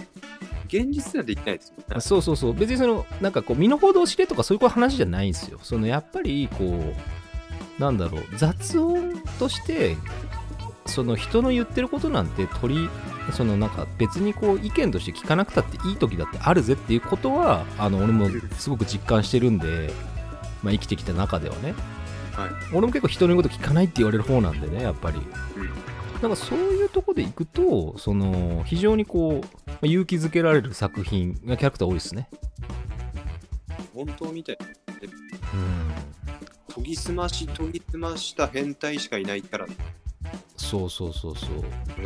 [0.72, 2.00] 現実ではできないですよね。
[2.00, 2.54] そうそうそう。
[2.54, 5.58] 別にそのなんかこう身の程を知れとかそういう話じゃないんですよ。
[5.62, 6.94] そのやっぱりこ
[7.78, 8.22] うなんだろう。
[8.36, 9.96] 雑音として
[10.86, 12.88] その人の言ってることなんて取り
[13.32, 19.92] そのなんか別にこう意見として聞かなくたっていい時だってあるぜっていうことはあの俺もすごく実感してるんで、
[20.62, 21.74] まあ、生きてきた中ではね。
[22.32, 22.50] はい。
[22.72, 25.18] 俺も結構人の言うこと聞かないって言われる方なんでねやっぱり。
[25.18, 25.70] うん。
[26.22, 32.28] なんかそういうとこで行くとその非常にこうまあ勇気づけられる作品がキャラクター多いですね。
[33.94, 34.58] 本当みたい
[35.54, 35.90] うん
[36.74, 39.66] 研ぎ澄まし研ぎ澄ました変態しかいないから。
[40.56, 41.50] そうそうそうそう。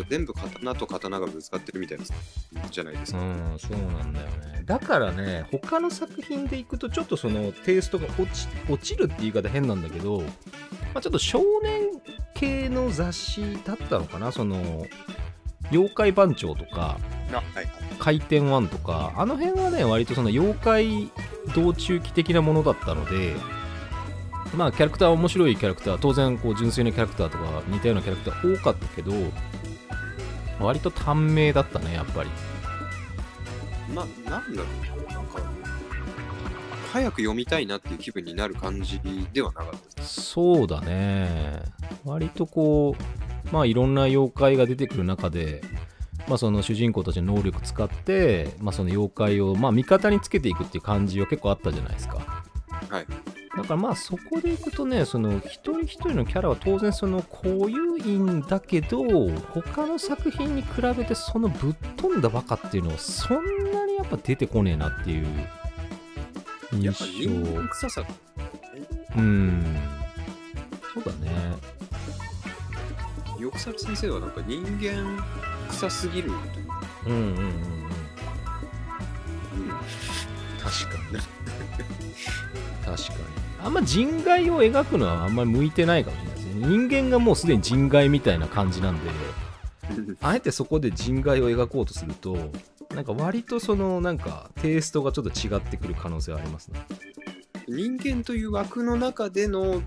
[0.09, 2.05] 全部刀と刀がぶつかってるみたいな
[2.71, 4.63] じゃないですか、うんそうなんだよね。
[4.65, 10.27] だからね他の作品でいくとちょっとそのテイストが落ち落ちるって言い方変なんだけど、ま
[10.95, 11.83] あ、ちょっと少年
[12.35, 14.33] 系の雑誌だったのかな。
[14.33, 14.87] その
[15.75, 16.99] 妖怪番長とか
[17.99, 21.11] 回転ワンとかあの辺はね割とその妖怪
[21.55, 23.35] 道中記的なものだったので
[24.57, 29.13] まあキャラクター面白いキャラクター当然こう純粋なキャラクターとか似たようなキャラクター多かったけど
[30.61, 32.31] 割と短命だったねやっぱり。
[33.93, 34.69] まあなんだろ
[35.09, 35.13] う。
[35.13, 35.41] なんか
[36.93, 39.01] 早く読みたいなっていう気分になる感じ
[39.33, 41.63] ではなかったそうだね。
[42.05, 43.24] 割とこう
[43.55, 45.63] まあいろんな妖怪が出てくる中で
[46.27, 52.17] まあその主人公たちの能力使ってまあその妖怪をまあ味方につけていくっていう感じは結構あったじゃないですか。
[52.91, 53.07] はい。
[53.57, 59.05] だからまあそこでいくとねその一人一人のキャラは当然そのこういういいんだけど
[59.53, 65.27] 他の作品に比べてそのぶっ飛んだバカっていうのはそんなにやっぱ出てこねえなっていう
[66.81, 67.05] やっぱ
[67.71, 68.05] 臭さ
[69.17, 69.65] うん。
[70.93, 71.74] そうだね
[73.39, 75.23] よくさる先生はなんか人間
[75.69, 76.67] 臭すぎるという。
[76.69, 77.35] か、うんうんうんうん。
[77.35, 77.51] うん
[80.61, 81.19] 確かに。
[82.85, 83.19] 確かに
[83.63, 86.67] あんま人外を描くのはあんまり向いてないかもしれないですね。
[86.67, 89.11] 人間がもうすでに人外みたいな感じなんで。
[90.21, 92.37] あえてそこで人外を描こうとすると
[92.95, 96.81] なんか割とそのなんかテイストがちょっと違ってくる可能性はありますね。
[97.67, 99.83] 人間という枠の中での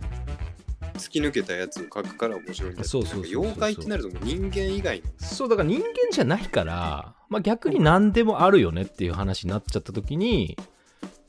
[0.97, 5.07] 突き抜けたやつを描くから面白いんだそうそう妖怪ってなると人間以外の。
[5.17, 10.57] そうだから人間じゃないから、まあ、逆に何でもあるよねっていう話になっちゃった時に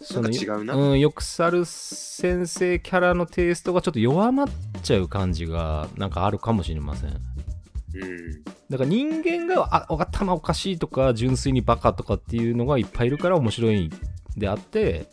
[0.01, 0.75] その違うな。
[0.75, 4.47] うん、よく猿先生キャラのテイストがちょっと弱まっ
[4.83, 7.11] ちゃう感じがなんかあるかもしれません。
[7.11, 8.45] うん。
[8.71, 13.91] だから人間があ頭おかしいとか純粋にバカとかっていうのがいっぱいいるから面白い
[14.37, 15.09] であって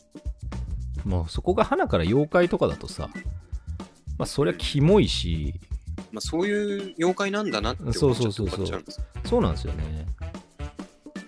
[1.05, 3.09] もうそこが花から妖怪とかだとさ
[4.17, 5.59] まあそりゃキモいし。
[6.11, 8.83] まあ、そういう妖怪なんだなって思っちゃそうそうそうそう。
[9.25, 10.05] そうなんですよね。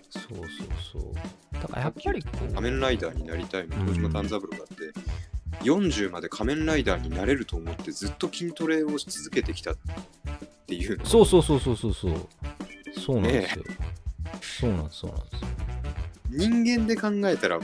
[0.10, 0.48] そうそう
[0.94, 1.14] そう。
[1.54, 3.82] だからやっぱりこう仮面ライダーになりたいのうん。
[3.88, 9.78] 東島丹三郎があって、40まで仮面ライダーになれると思ってずっと筋トレをし続けてきたっ
[10.68, 12.28] ていうのそうそうそうそうそうそう。
[13.00, 13.66] そうなんですよ、
[14.42, 15.58] そうなんですそうなんです。
[16.30, 17.60] 人間で考えたら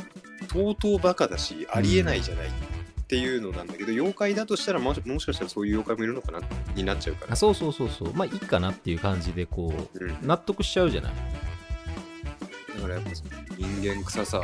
[0.52, 2.48] 相当バカだしありえないじゃない
[3.04, 6.39] っていうのなんだけど、妖怪だとしたらもしもしかしたらそういう妖怪もいるのかな
[6.76, 7.34] になっちゃうから。
[7.34, 8.14] あ、そうそうそうそう。
[8.14, 11.14] まあいいかなっていう感じでこうん、う納得しちゃうじゃない。
[12.76, 13.10] だからやっぱ
[13.58, 14.41] 人間臭さ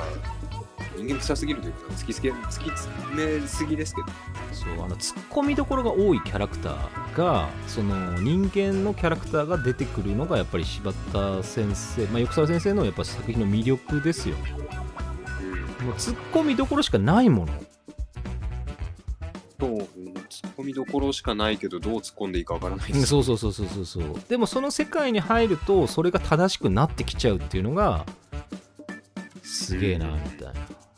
[0.96, 4.08] 人間臭すぎるというか突きつけ突き詰めすぎですけど。
[4.52, 14.36] そうあのツッコミどころが多いキャラクターがその人間のキャラクターが出てくるのがやっぱり柴田先生、まあ、横澤先生のやっぱ作品の魅力ですよ。
[15.80, 15.88] うん。
[15.88, 17.54] もうツッコミどころしかないもの
[19.60, 19.80] そう、うん
[20.30, 24.04] 突っ込みどころしかないけどどう突っ込んでいいかわからないそうそうそうそうそうそう。
[24.30, 28.06] でもその世界に入るとそれが正しくなってきちゃうっていうのが
[29.44, 30.54] すげえなみたいな。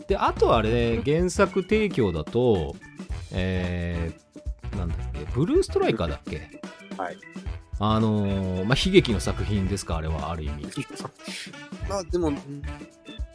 [0.08, 2.76] であとあれ原作提供だと
[3.32, 6.60] えー、なんだっけブルーストライカーだっけ？
[6.98, 7.18] はい。
[7.80, 10.66] あのーまあ悲劇の作品ですかあれはある意味。
[11.90, 12.36] まあでも、うん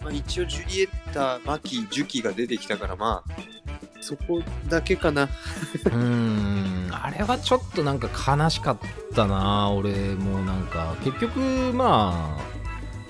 [0.03, 5.25] まあ、一応ジュリエッタ、マキ、ジュキが出てきたからまあそこだけかな。
[5.25, 6.89] うーん。
[6.93, 8.79] あれはちょっとなんか悲しかっ
[9.15, 9.71] たな。
[9.71, 10.95] 俺もなんか。
[11.03, 11.41] 結局
[11.75, 12.39] ま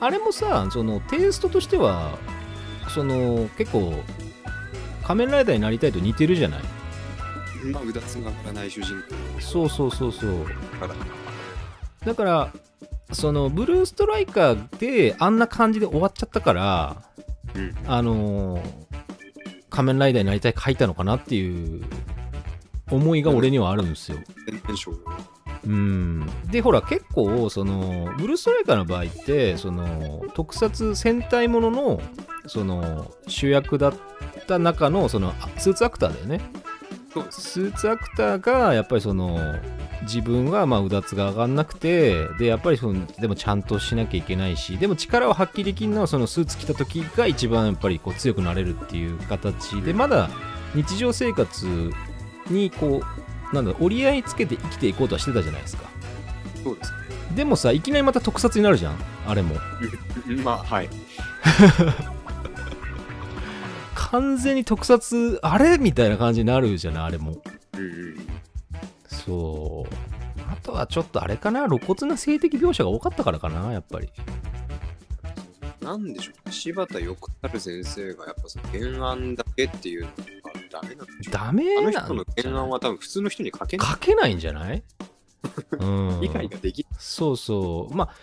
[0.00, 2.18] ああれもさそのテイストとしては
[2.88, 3.92] その結構
[5.02, 6.62] 仮面ライダーになりたいと似てるじゃない？
[7.72, 8.94] まあうだつが上がらない主人
[9.34, 9.40] 公。
[9.40, 10.44] そうそうそうそう。
[10.80, 10.94] から
[12.06, 12.52] だから
[13.12, 16.96] そのブルーストライカーであんな感じで終わっちゃったから
[17.54, 17.74] うん。
[17.86, 18.85] あのー
[19.76, 21.84] 仮面ライダーになりたい書いたのかなっていう
[22.90, 24.18] 思いが俺にはあるんですよ。
[25.66, 32.00] うん、でほら結構そのブルーストライカーの場合ってその特撮戦隊ものの
[32.46, 33.94] その主役だっ
[34.46, 36.40] た中のそのスーツアクターだよね
[37.30, 39.38] スーツアクターがやっぱりその
[40.02, 50.30] 自分はまあうだつが上がんなくてでやっぱりそのでもちゃんとしなきゃいけないしでも力を発揮できるのはそのスーツ着た時が一番やっぱりこう強くなれるっていう形でまだ
[50.74, 51.90] 日常生活
[52.50, 53.02] にこ
[53.52, 55.84] うなんだ折り合いつけて生きていこうとはしてたじゃないですか。
[56.62, 56.92] そうです
[57.34, 58.96] でもさいきなりまた特撮になるじゃん
[59.26, 59.54] あれも。
[59.54, 59.60] ね
[60.42, 60.88] まあはい
[63.96, 67.36] 完全に特撮あれみたいな感じになるじゃないあれも。
[67.76, 68.26] うんうん
[69.06, 69.94] そう。
[70.50, 74.08] あとはちょっとあれかな露骨な性的描写が多かったからかなやっぱり。
[75.80, 80.14] なんでしょう柴田よくたる先生がやっぱその原案だけっていうのが
[80.70, 83.88] ダメなんでしょうダメあのなん人の原案は多分普通の人に書けない。
[83.88, 84.82] 書けないんじゃない？
[85.78, 86.20] うん。
[86.20, 86.98] 理解ができない。
[86.98, 87.94] そうそう。
[87.94, 88.14] まあな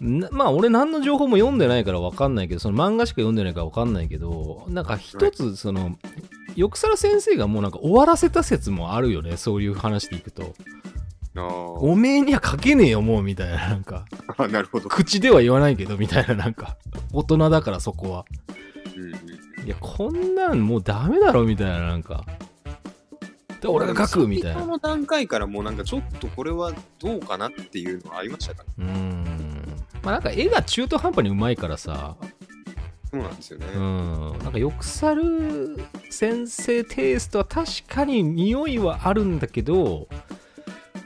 [0.00, 5.98] まあ俺何の情報も読んでないから分かんないけどその漫画しか読んでないから分かんないけどなんか一つその
[6.54, 10.54] よくさら先生がもうなんか終わらせた説もあるよねそういう話でいくと。
[11.36, 14.06] あおめえには書けねえよもうみたいななんか。
[14.36, 16.76] あなるほど、口では言わないけどみたいななんか。
[17.12, 18.24] 大人だからそこは。
[18.96, 22.24] うんうんいやこんなんもうダメだろみたいななんか。
[23.60, 24.54] で俺が書くみたいな。
[24.54, 29.57] 最初の段階からもうなんかちょっとこれはどうかなっていうのはありましたからうーん
[30.08, 32.16] まあなんか絵が中途半端にうまいからさ。
[33.10, 34.38] そうなんですよね、うん。
[34.42, 35.78] なんかよくさる
[36.08, 40.08] 先生テイストは確かに匂いはあるんだけど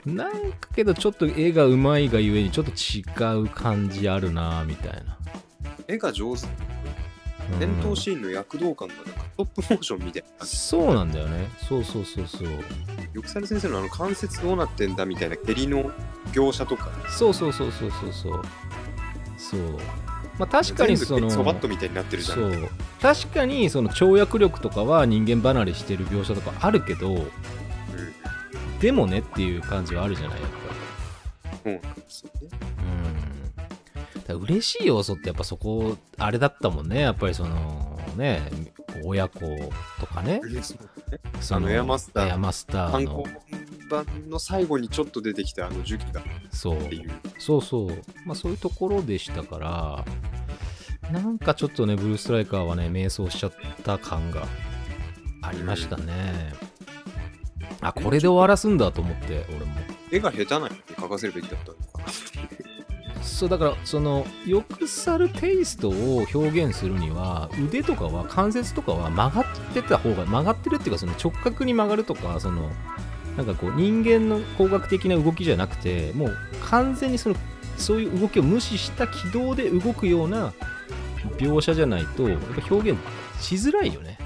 [0.05, 3.03] なんかけどちょっと絵がうまいがゆえにちょっと違
[3.43, 5.17] う感じあるなみたいな、
[5.87, 6.47] 絵が上手。
[6.47, 7.59] うん。
[7.59, 11.49] 戦闘シーンの躍動感がなんかトップモーションみたいなそうなんだよね。
[11.69, 12.49] そうそうそうそう。
[13.13, 15.91] よくさる先生のあの関節どうなってんだみたいな蹴りの
[16.33, 16.91] 描写とか。
[17.09, 18.43] そうそうそうそうそうそう
[19.43, 19.61] そう。
[19.61, 19.78] ま
[20.38, 22.38] まあ、確かにそのそばっとみたいになってるじゃん。
[22.38, 22.68] そう。
[23.01, 27.28] 確かにその跳躍力とかは人間離れしてる描写とかあるけどうん。
[28.80, 30.51] でもねっていう感じはあるじゃないやっ
[31.64, 31.80] ぱり。
[32.09, 33.07] そうなん
[34.16, 34.24] うん。
[34.26, 37.01] だ嬉しい要素ってやっぱそこあれだったもんね。
[37.01, 38.51] やっぱりそのね
[39.05, 39.40] 親子
[40.01, 40.40] とかね。
[41.40, 42.36] そあのエアマスター
[43.05, 43.24] の。
[43.24, 43.62] 行
[43.93, 46.78] 版の最後にちょっと出てきたあの樹木がそう
[47.38, 47.88] そうそう
[48.24, 50.05] まあそういうところでしたから
[51.11, 53.53] なんかちょっとねブルーストライカーはね迷走しちゃっ
[53.84, 54.47] た感が
[55.43, 56.55] ありましたね、
[57.80, 59.66] あこれで終わらすんだと思って俺も
[60.12, 72.70] 絵が下手なのに書かせるべきだったのかなそうだからそのよくさるテイストを表現するには腕とかは関節とかは曲がってた方が曲がってるっていうかその直角に曲がるとかその
[73.37, 77.37] なんかこう人間の工学的な動きじゃなくてもう完全にその
[77.78, 80.53] そういう動きを無視した軌道で動くような
[81.39, 83.01] 描写じゃないとやっぱ表現
[83.41, 84.18] しづらいよね。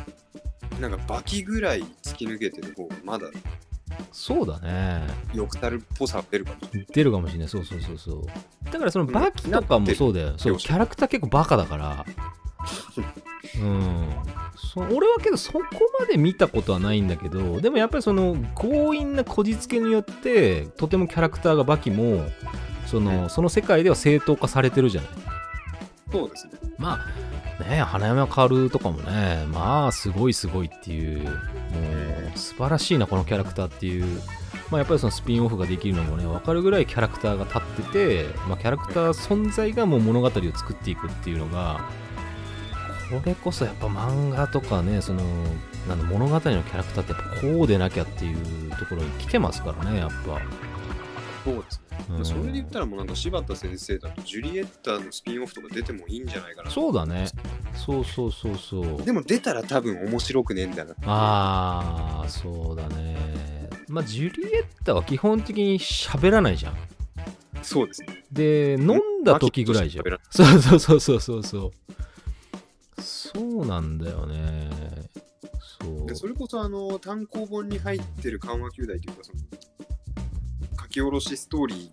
[0.80, 3.28] なんかバキぐらい突き抜けてる方がまだ
[4.12, 5.06] そうだね。
[5.32, 7.48] よくたるっぽさ出るかもしれ出るかもしれない。
[7.48, 8.24] そうそうそうそう。
[8.70, 10.34] だからそのバキとかもそうだよ。
[10.36, 12.04] そうキャラクター結構バカだから。
[13.62, 14.08] うん
[14.76, 15.60] そ俺はけどそこ
[15.98, 22.26] まで見たことはないんだけどでもやっぱりその強引なこじつけによってとてもキャラクターがバキも
[22.86, 25.10] そのその世界では正当化されてるじゃない。
[25.10, 25.20] ない
[26.12, 26.52] そうですね。
[26.78, 27.00] ま
[27.58, 31.30] あね花山薫とかもねまあすごいすごいっていうも
[32.34, 34.20] う素晴らしいなこのキャラクターっていう。
[34.70, 41.88] まあやっぱりそのスピンオフができるのもね分かるぐらいキャラクターが立ってて、まあ、キャラクター存在がもう物語を作っていくっていうのが
[43.10, 45.22] これこそやっぱ漫画とかねその
[45.88, 50.40] なんだ物語のキャラクターってやっぱこうでなきゃっていうところに来てますからねやっぱ、
[51.44, 52.24] そうですね、うん。
[52.24, 56.70] それで言ったらもうなんか柴田先生だとジュリエッタのスピンオフとか出てもいいんじゃないかな。
[56.70, 57.28] そうだね。
[57.74, 59.02] そうそうそうそう。
[59.04, 63.16] でも出たら多分面白くねえんだなああそうだね。
[63.88, 66.76] まあジュリエッタは基本的に喋らないじゃん。
[67.62, 68.24] そうですね。
[68.32, 70.04] で飲んだ時ぐらいじゃん。
[70.30, 71.70] そうそうそうそうそう
[73.00, 74.70] そうなんだよね。
[75.82, 76.06] そう。
[76.06, 79.38] でそれこそあの単行本に入ってる緩和球大というかその
[80.80, 81.92] 書き下ろしストーリ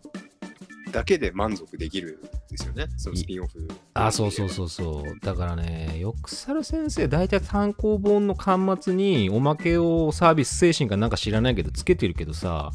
[0.88, 2.88] ーだけで満足できるんですよね。
[2.98, 5.20] そのスピンオフあそうそうそうそう。
[5.20, 12.72] だからねよくさる先生大体単行本の端末におまけをサービス精神かなんか知らないけどつけてるけどさ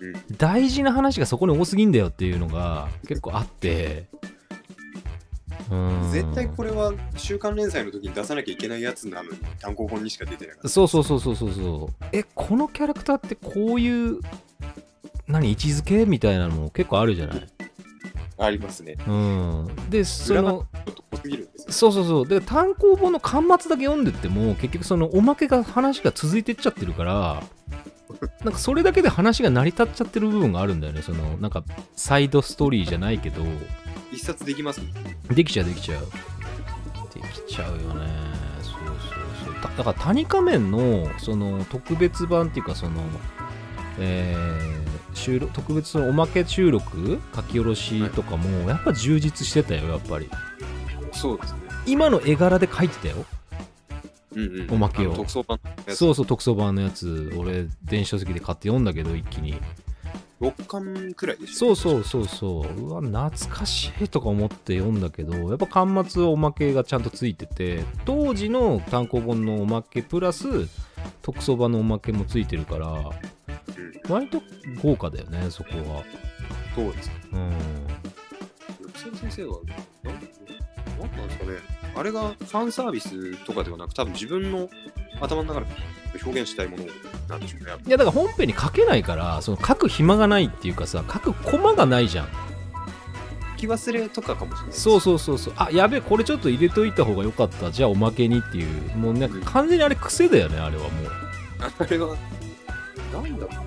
[0.00, 0.36] うん。
[0.36, 4.08] 大事な話がそこに多すぎんだよっていうのが結構あって。
[4.20, 4.35] うん
[6.12, 10.68] 絶対これは週刊連載の時に出さなきゃいけないやつなのに単行本にしか出てなかった。
[10.68, 11.52] そうそうそうそうそう。
[11.54, 14.20] そうえこのキャラクターってこういう
[15.26, 17.46] 何位置づけみたいなのも結構あるじゃない？
[18.38, 18.96] ありますね。
[19.06, 19.68] うん。
[19.90, 20.66] でその
[21.68, 22.28] そうそうそう。
[22.28, 27.42] で単行本の巻末だけ読んでっても結局そのおまけが話が続いてっちゃってるから
[28.44, 31.02] なんかそれだけで話が成り立っちゃってる部分があるんだよね。
[31.02, 31.64] そのなんか
[31.96, 33.42] サイドストーリーじゃないけど
[34.12, 34.80] 一冊できます
[35.30, 36.06] できちゃうできちゃう。
[37.14, 38.06] できちゃうよね。
[38.62, 38.94] そうそう
[39.44, 39.54] そう。
[39.62, 43.00] だだから谷仮面のその特別版っていうかその
[43.98, 44.86] えー
[45.16, 50.28] 収録特別のおまけ収録書き下ろしとかもやっぱ充実してたよやっぱり。
[51.12, 51.60] そうですね。
[51.86, 53.24] 今の絵柄で書いてたよ。
[54.34, 55.14] うんうんおまけを。
[55.14, 55.96] 特装版のやつ。
[55.96, 57.32] そうそう特装版のやつ。
[57.36, 59.58] 俺電子書籍で買って読んだけど一気に
[60.40, 62.80] 6巻くらいでしたそうそうそうそう。
[62.82, 70.46] うわ懐かしいとか思って読んだけどやっぱ巻末おまけがちゃんとついてて当時の単行本のおまけプラス
[71.22, 73.12] 特装版のおまけもついてるからうん。
[74.08, 74.42] 割と
[74.82, 76.04] 豪華だよねそこは。
[76.74, 77.52] そうですねうん。
[79.18, 79.58] 先生は
[80.02, 81.75] なんなんなんですかね？
[81.96, 84.68] あれがファンサービスとかではなく多分自分の
[85.20, 85.66] 頭の中で
[86.24, 86.84] 表現したいもの
[87.28, 92.28] なんでしょうねいやだから本編に書けないからその書く暇がないっていうかさ書くコマがないじゃん。
[93.58, 95.54] 書き忘れとかかもしれないそうそうそうそう。
[95.56, 97.70] あやべえこれちょっと入れといた方がよかった。
[97.70, 99.30] じゃあおまけにっていうもうなん。
[99.30, 100.92] か完全にあれ癖だよねあれはもう。
[101.78, 102.14] あれは
[103.14, 103.66] なんだろう。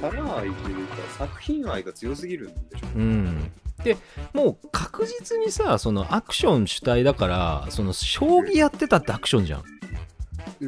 [0.00, 3.50] カラー愛というか作品愛が強すぎるんでしょううん
[3.82, 3.96] で
[4.32, 9.64] もう確実にさそのアクション主体だからその将棋やってたってアクションじゃん。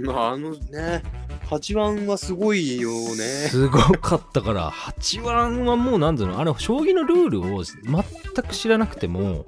[0.04, 1.02] まああのね
[1.46, 3.48] 8番はすごいよね。
[3.48, 8.04] すごかったから8番はもうなんだろうあれ将棋のルールを全
[8.44, 9.46] く知らなくても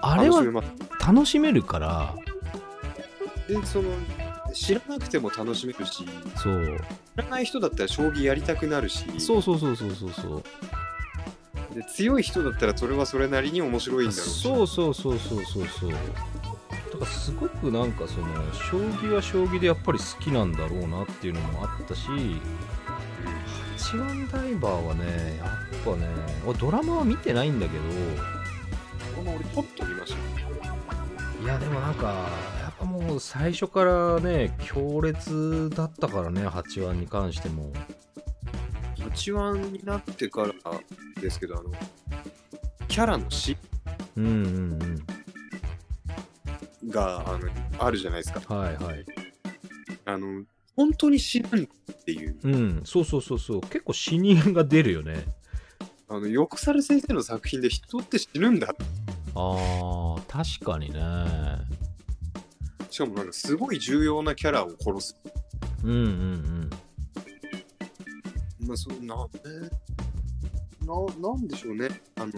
[0.00, 1.06] あれは楽しめます。
[1.06, 2.14] 楽しめるから。
[3.48, 3.90] でその
[4.54, 6.04] 知らなくても楽しめるし
[6.36, 6.80] そう。
[7.16, 9.04] 知らない人だったら将棋やりたくなるし。
[9.18, 10.42] そうそうそうそうそうそう
[11.74, 14.42] で強い人だったらそれはそれなりに面白いんだろうし。
[14.42, 15.90] そうそうそうそうそうそう。
[15.90, 16.04] だか
[17.00, 22.02] らすごくなんかその将棋は将棋でやっぱり好きなんだろうなっていうのもあったし
[23.78, 25.48] 八番ダイバーはねやっ
[25.84, 26.06] ぱね
[26.46, 27.84] 俺ドラマは見てないんだけど。
[29.16, 30.18] この俺ちょっと見ました。
[31.42, 32.06] いやでもなんか
[32.60, 37.72] やっぱもう最初からね強烈だったからね八番に関しても
[39.04, 40.52] 八腕になってから
[41.20, 41.70] ですけどあの
[42.88, 43.56] キャラの死。
[44.16, 45.06] うんうん
[46.88, 47.48] があの
[47.78, 48.42] あるじゃないですか。
[48.48, 49.04] うんはいはい。
[50.04, 50.44] あの
[50.76, 52.36] 本当に死ぬんっていう。
[52.42, 53.60] うんそうそうそうそう。
[53.62, 55.24] 結構死人が出るよね。
[56.08, 58.74] あの横猿先生の作品で人って死ぬんだ。
[59.34, 61.00] あー確かにね。
[62.90, 65.16] しかもなんかすごい重要なキャラを殺す。
[65.84, 66.70] うんうんうん
[68.66, 69.28] まあそうなな
[71.28, 71.88] なんでしょうね。
[72.16, 72.32] あの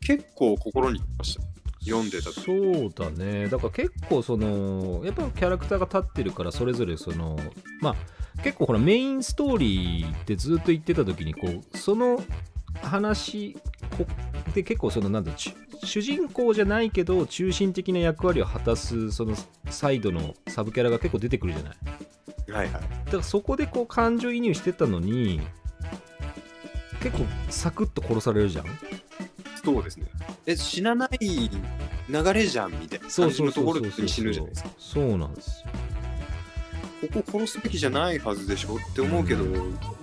[0.00, 1.42] 結構心にきました
[1.80, 3.48] 読んでたそうだね。
[3.48, 7.38] だから結構そのやっぱキャラクターが立ってるからそれぞれその
[7.80, 12.22] まあ結構ほらメインストーリーってずっと言ってた時にこうその
[12.82, 13.56] 話
[13.96, 14.06] こ
[14.54, 15.54] で結構そのなんだ主
[15.84, 19.34] 主人公じゃないけど中心的な役割を果たすその
[19.70, 21.76] サイドのサブキャラが結構出てくるじゃない。
[22.50, 22.72] はいはい。
[22.72, 25.40] だからそこでこう感情移入してたのに
[27.02, 28.66] 結構サクッと殺されるじゃん？
[29.64, 30.06] そうですね。
[30.46, 31.50] え死なない
[32.08, 34.70] 流れじゃんみたいな感じのところに死ぬじゃないですか。
[34.78, 35.70] そうなんですよ。
[37.12, 39.44] ここ殺すべきじゃないはずでしょって思うけど、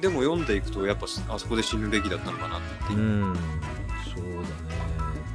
[0.01, 2.99] でも読んでいくとやっぱあそこで死ぬべきだったのかなっていう。
[2.99, 3.35] う、ん。
[4.15, 4.45] そうだね。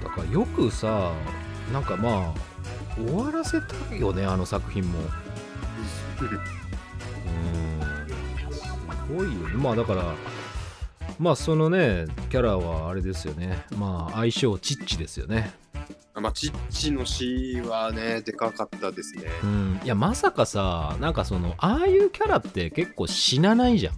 [0.03, 1.13] だからよくさ
[1.73, 4.99] なんかまあ終わらせたよねあの作品も
[9.13, 9.55] ごいよね。
[9.55, 10.15] まあだから
[11.19, 13.65] まあそのねキャラはあれですよね。
[13.77, 15.53] まあ相性チッチですよね。
[16.15, 19.25] まあチッチの死はねでかかったですね。
[19.43, 19.81] うん。
[19.85, 23.95] いやまさかさなんかそのああいうキャラって結構死なないじゃん。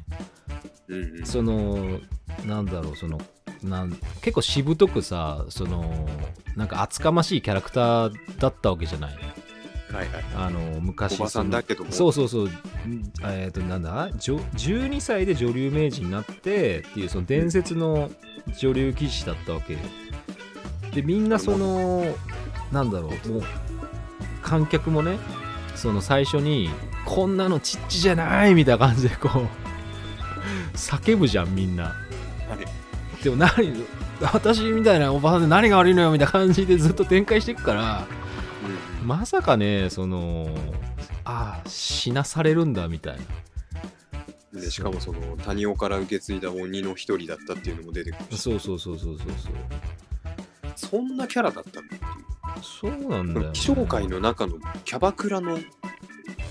[0.89, 1.27] うんうん。
[1.27, 1.99] その
[2.45, 3.21] なんだろうその
[3.63, 3.91] なん
[4.21, 6.09] 結構しぶとくさその
[6.57, 9.19] なんか厚かましいキャラクターだったわけじゃない
[9.95, 10.25] はいはい。
[10.37, 11.93] あの昔おばさんだけども？
[11.93, 12.51] そうそうそう、ん
[13.23, 18.11] えっ、と、なんだ、じょ12歳で女流名人になってっていう、その伝説の
[18.59, 19.75] 女流棋士だったわけ。
[19.75, 19.79] よ。
[20.93, 22.05] で、みんなその、
[22.73, 23.43] なんだろう、もう、
[24.43, 25.19] 観客もね、
[25.77, 26.71] その最初に、
[27.05, 31.85] こんなのちっちじゃないみたいな感じで、こう、叫ぶじゃん、みんな。
[31.85, 31.93] は
[33.21, 33.23] い。
[33.23, 33.53] でも何、
[34.33, 38.07] 私みたいなおばさんで何が悪いのよみたいな感じでずっと展開していくから、
[39.05, 40.49] まさかね、その、
[41.25, 44.61] ああ、死なされるんだみたいな。
[44.61, 49.29] でしかもその谷尾から受け継いだ鬼の一人だったっていうのも出てくるしそうそうそうそうそう
[50.77, 52.05] そんなキャラだったんだって
[52.61, 52.93] いうそう。
[52.93, 53.51] そうなんだよ、ね。
[53.53, 55.59] 気象界の中のキャバクラの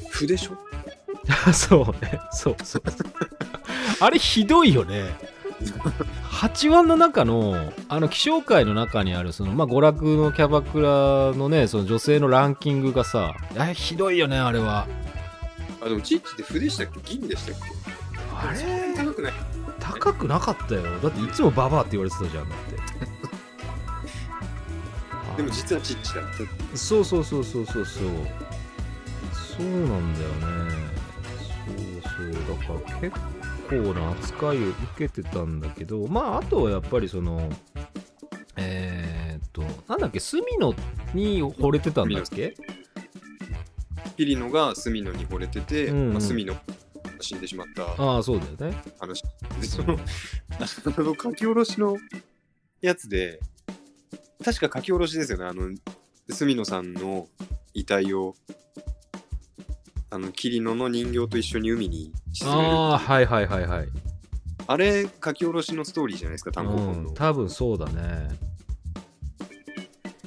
[0.09, 0.57] 譜でしょ？
[1.53, 2.19] そうね。
[2.33, 3.13] そうそうそう。
[4.01, 5.05] あれひどいよね。
[6.23, 14.87] 八腕の中の、あの、気象界の中にある、その、まあ、娯楽のキャバクラのね、その女性のランキングがさ、あれひどいよね、あれは。
[15.81, 17.17] あでもチッチって譜でしたっけ？
[17.17, 17.65] 銀でしたっけ？
[18.35, 18.93] あれ？
[18.95, 19.33] 高くない。
[19.79, 20.83] 高くなかったよ。
[21.01, 22.75] だっていつもババアって言われてたじゃん、だって。
[25.37, 26.23] でも実はチッチだっ
[26.71, 27.05] たそう。
[27.05, 28.03] そうそうそうそうそう。
[29.57, 30.93] そうなんだよね。
[31.67, 32.57] そうそう。
[32.57, 33.19] だから結
[33.81, 37.49] 構な扱いを受けてたんだけどまああとはやっぱりその
[38.55, 40.73] えー、っとなんだっけ隅野
[41.13, 42.55] に惚れてたんだっけ？
[44.15, 46.11] ピリノがスミノに惚れてて、うんうん。
[46.11, 46.61] まあ、スミノが
[47.19, 48.77] 死んでしまったああそうだよね。
[48.99, 49.23] 話。
[49.59, 51.97] でそのあの書き下ろしの
[52.81, 53.39] やつで
[54.43, 55.45] 確か書き下ろしですよね。
[55.45, 55.75] あの
[56.29, 57.27] ス野さんの
[57.73, 58.35] 遺体を
[60.11, 63.87] あのキリノの人形と一緒に海に沈めるああはいはいはいはい。
[64.65, 68.29] あれ書き下ろしのストーリーじゃないですか単行本の、うん多分そうだね。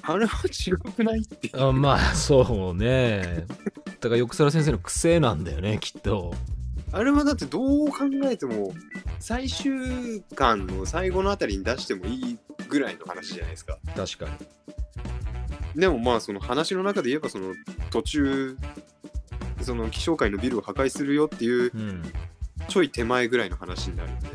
[0.03, 3.45] あれは違くないってあまあそうね。
[4.01, 6.33] だから横澤先生の癖なんだよねきっと。
[6.93, 8.73] あれはだってどう考えても
[9.19, 12.39] 最終巻の最後のあたりに出してもいい
[12.69, 13.79] ぐらいの話じゃないですか。
[13.97, 14.27] 確か
[15.75, 15.81] に。
[15.81, 17.53] でもまあその話の中で言えばその
[17.91, 18.57] 途中
[19.67, 22.03] その気象界のビルを破壊するよっていううん。
[22.69, 24.29] ちょい手前ぐらいの話になるんで。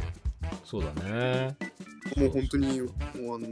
[0.64, 1.58] そうだね。
[2.16, 2.92] もう本当にもう
[3.36, 3.48] あの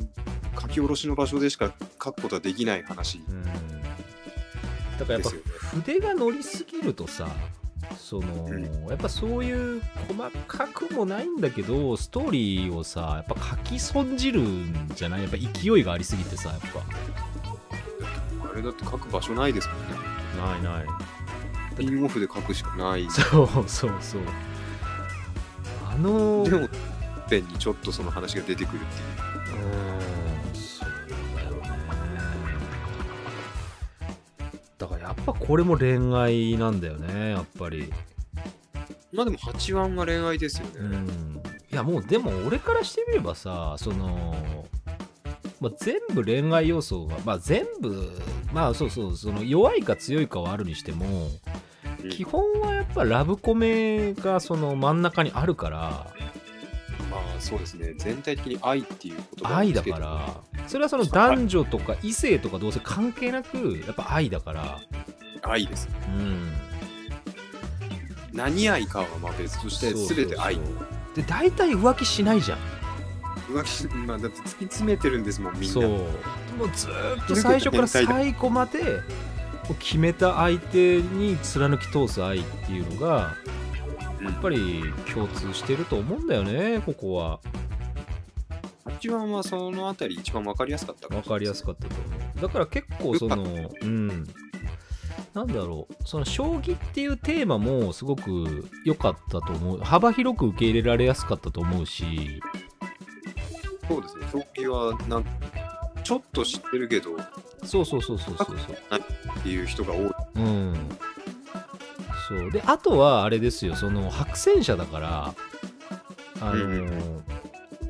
[0.61, 1.73] 書き下ろしの場所でしか
[2.03, 3.19] 書くことはできない話。
[3.27, 3.43] うん。
[3.43, 3.57] だか
[5.07, 5.37] らやっぱね。
[5.83, 7.27] 筆が乗りすぎるとさ
[7.97, 8.63] その、うん。
[8.87, 15.23] やっぱそういう細かくもないんだけどストーリーをさやっぱ書き損じるんじゃない？
[15.23, 16.83] やっぱ勢いがありすぎてさやっぱ。
[18.51, 19.83] あれだって書く場所ないですもんね。
[20.37, 20.85] ないない。
[20.85, 21.18] ス
[21.79, 23.09] ピンオフで書くしかない。
[23.09, 24.21] そうそうそう
[25.89, 26.69] あのでも、
[27.29, 29.65] ペンにちょっとその話が出てくるっていう。
[29.65, 30.89] うんそう
[31.35, 31.59] だよね
[34.77, 37.91] だからやっぱこれも恋愛なんだよねやっぱり
[39.11, 40.71] まあでも8話は恋愛ですよね。
[40.77, 44.35] うんいやもうでも俺からしてみればさその、
[45.61, 48.11] まあ、全部恋愛要素がまあ全部
[48.51, 51.29] まあそうそうその弱いか強いかはあるにしてもうん
[52.11, 55.79] 基本はやっぱラブコメがその真ん中にあるから。
[57.09, 57.93] まあそうですね。
[57.97, 60.41] 全体的に愛っていうこと愛だから。
[60.67, 64.79] それはその男女とか異性とかどうせ関係なくやっぱ愛だから。
[65.41, 65.89] 愛です。
[66.07, 66.53] うん。
[68.33, 70.59] 何愛かはまあ別として、全て愛。
[71.15, 72.59] で大体浮気しないじゃん。
[73.51, 75.67] 浮気まあだって突き詰めてるんですもん、みんな。
[75.73, 75.83] そう。
[75.83, 79.01] もうずーっと最初から最後まで
[79.75, 83.35] 決めた相手に貫き通す愛っていうのが
[84.19, 84.25] うん。
[84.25, 87.39] やっぱり共通してると思うんだよねここは。
[88.85, 92.03] 8話はそのあたり一番わかりやすかった分かりやすかったと思
[92.37, 92.41] う。
[92.41, 94.27] だから結構そのうん。
[95.33, 99.79] なんだろうその将棋っていうテーマもすごく良かったと思う。
[99.79, 102.41] 幅広く受け入れられやすかったと思うし。
[103.87, 104.27] そうですね。
[104.31, 105.29] 将棋はなんか
[106.09, 107.15] ちょっと知ってるけどっ
[107.63, 108.35] そうそうそうそう。
[108.35, 109.67] そうそうていう。
[109.67, 110.11] 人が多い。
[110.35, 110.39] う。
[110.39, 110.73] ん
[112.27, 112.51] そう。
[112.51, 113.75] であとはあれですよ。
[113.75, 115.35] その白戦車だから
[116.41, 117.23] あのーうん。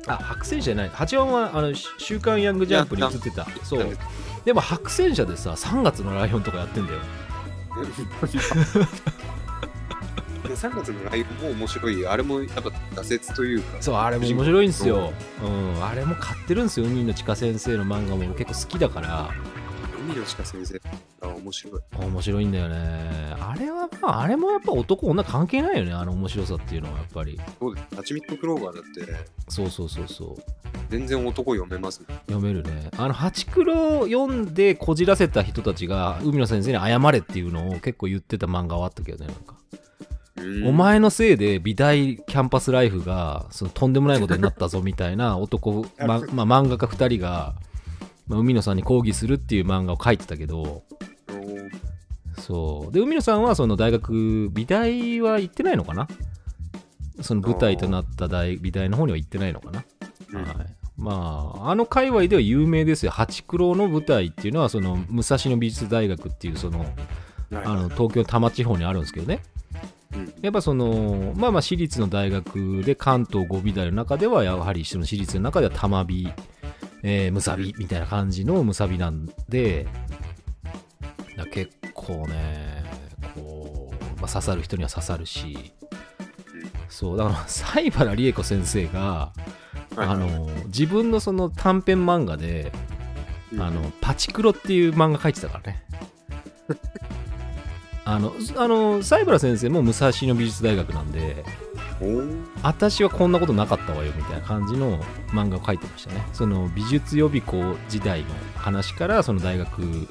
[0.06, 0.90] あ白戦車じゃない。
[0.90, 3.46] 8番はあのし週刊ヤングジャンプに映ってた。
[3.64, 3.96] そう。
[4.44, 6.98] でも白戦車でさ3月のライオンとかやってんだよ
[10.48, 12.06] 3月のライブも面白い。
[12.06, 12.70] あれもやっぱ
[13.00, 13.82] 挫折というか。
[13.82, 15.12] そうあれも面白いんですよ、
[15.42, 19.30] うん、あれも買ってるんですよ海の地下先生の漫画も俺結構好きだから
[19.98, 20.80] 海の鹿先生。
[21.22, 21.82] あ、面白い。
[21.98, 27.96] 面白いんだよねあれはまああれもやっぱ男女関係ないよねあの面白さっていうのはやっぱりそうです。
[27.96, 29.12] ハチミットクローバーだって
[29.48, 30.42] そうそうそうそう
[30.88, 32.18] 全然男読めますもん。
[32.26, 39.59] 読めるねあのハチクロ読んでこじらせた人たちが海野先生に謝れっていうのを結構言ってた漫画はあったけどねなんか、うん
[40.64, 46.20] お前のせいで美大キャンパスライフがそのとんでもないことになったぞみたいな男、 ままあ、
[46.62, 47.54] 漫画家2人が、
[48.26, 50.82] まあ、海野さんに抗議するっていう漫画を書いてたけど。
[52.38, 52.92] そう。
[52.92, 56.08] で海野さんはその大学美大は行ってないのかな？
[57.20, 59.84] その舞台となった大美大の方には行ってないのかな、
[60.32, 60.42] うん。
[60.42, 60.54] はい、
[60.96, 63.12] まああの界隈では有名ですよ。
[63.12, 66.88] ハチクロの舞台っていうのはその武蔵野美術大学っていうそのはい。
[67.52, 69.42] あの東京多摩地方にあるんですけどね。
[69.54, 69.59] うん
[70.42, 76.32] やっぱそのまあまあ私立の大学で関東五美大の中ではやはりその私立の中では多摩美、
[77.02, 79.86] えー、むさびみたいな感じのむさびなんで
[81.36, 82.84] だ結構ね
[83.34, 85.72] こう、まあ、刺さる人には刺さるし
[86.88, 89.40] そうだから西原理恵子先生が、はい
[89.96, 92.72] あの自分のその短編漫画で
[93.52, 93.62] 「うん。
[93.62, 95.84] あのパチクロ」っていう漫画書いてたからね
[98.04, 101.44] あのあの西原先生も武蔵野美術大学なんで
[102.62, 106.26] 私はこんなことなかったわよみたいな感じの漫画を書いてましたね。
[106.32, 110.06] その美術予備校時代の話からその大学行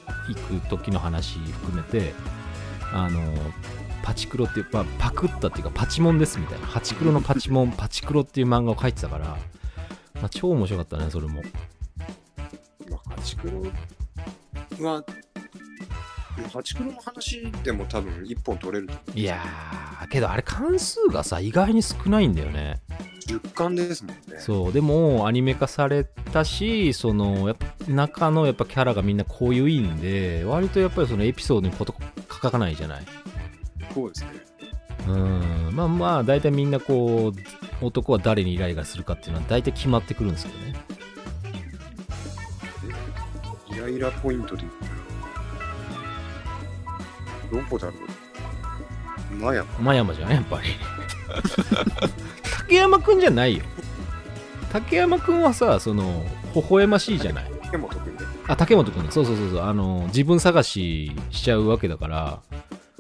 [0.62, 2.14] く時の話含めて
[2.94, 3.20] あの
[4.04, 6.68] パチクロっていう、まあ、パクったっていうかパチモンですみたいな。
[6.68, 11.42] ハチクロのパチモン パチクロっていう漫画を書いてたから、まあ、超面白かったねそれも。
[12.90, 13.64] まあ、ハチクロ
[14.86, 15.04] は、
[16.48, 18.90] ハチクロの話でも多分一本取れる。
[19.14, 22.80] いやーけどあれ関数がさ意外に少ないんだよね
[23.28, 24.40] 10巻ですもんね。
[24.40, 31.94] そうでもアニメ化されたしそのやっぱ中のやっぱキャラがみんなこういういいんで割とやっぱりそのエピソードにこと
[32.32, 33.04] 書かないじゃない
[33.94, 34.32] そうですね。
[35.08, 40.74] うんまあまあ大体みんなこう男は誰にイライラするかっていうのは大体決まってくるんですけどね
[43.72, 44.74] イライラポイントで言う
[47.52, 47.94] どこだろ
[49.32, 49.36] う？
[49.36, 50.70] マヤ真山じゃんやっぱり
[52.60, 53.64] 竹山くんじゃないよ
[54.72, 56.26] 竹山くんはさその
[56.56, 57.52] 微笑ましいじゃない？
[57.64, 58.26] 竹本君で。
[58.48, 62.42] あ竹本くんだそうそうそうそうあの自分探ししちゃうわけだから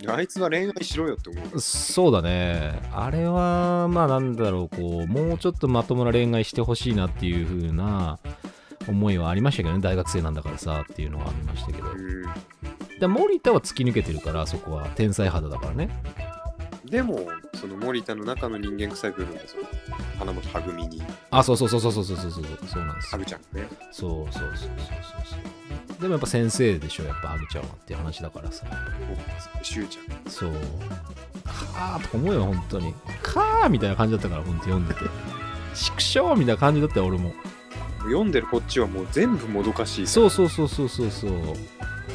[0.08, 1.60] あいつは恋愛しろよって思う。
[1.60, 2.82] そうだね。
[2.94, 8.18] あれは、まあなんだろう、こう、もうちょっとまともな恋愛してほしいなっていう風な
[8.88, 11.90] 思いはありましたけどね、大学生なんだからさっていうのはありましたけど。
[11.90, 11.98] うん。
[13.00, 15.90] で森田は突き抜けてるから、そこは天才肌だからね。
[16.86, 19.64] でも、その森田の中の人間臭い部分がその
[20.18, 23.12] 花本はぐみに、あそうそうそうそうそうそうそうそうそうなんですよ。
[23.12, 24.70] はぐちゃんがね、そうそうそうそうそう
[25.26, 25.36] そ
[25.98, 26.02] う。
[26.02, 28.66] でもやっぱ先生でしょやっぱハグちゃんはっていう話だからさ。
[29.62, 30.32] しゅうちゃん。
[30.32, 30.52] そう。
[30.52, 32.94] かーとか思うよ本当に。
[33.22, 35.02] かーみたいな感じだったから本当読んでて。
[35.76, 37.34] 畜生みたいな感じだったよ俺も。
[38.04, 40.08] 読んでるこっちはもう全部もどかしい。
[40.08, 41.32] そうそうそうそうそうそう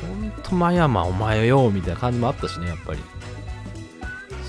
[0.08, 3.00] ほんと真山お前よみたいな感じもあったしねやっぱり。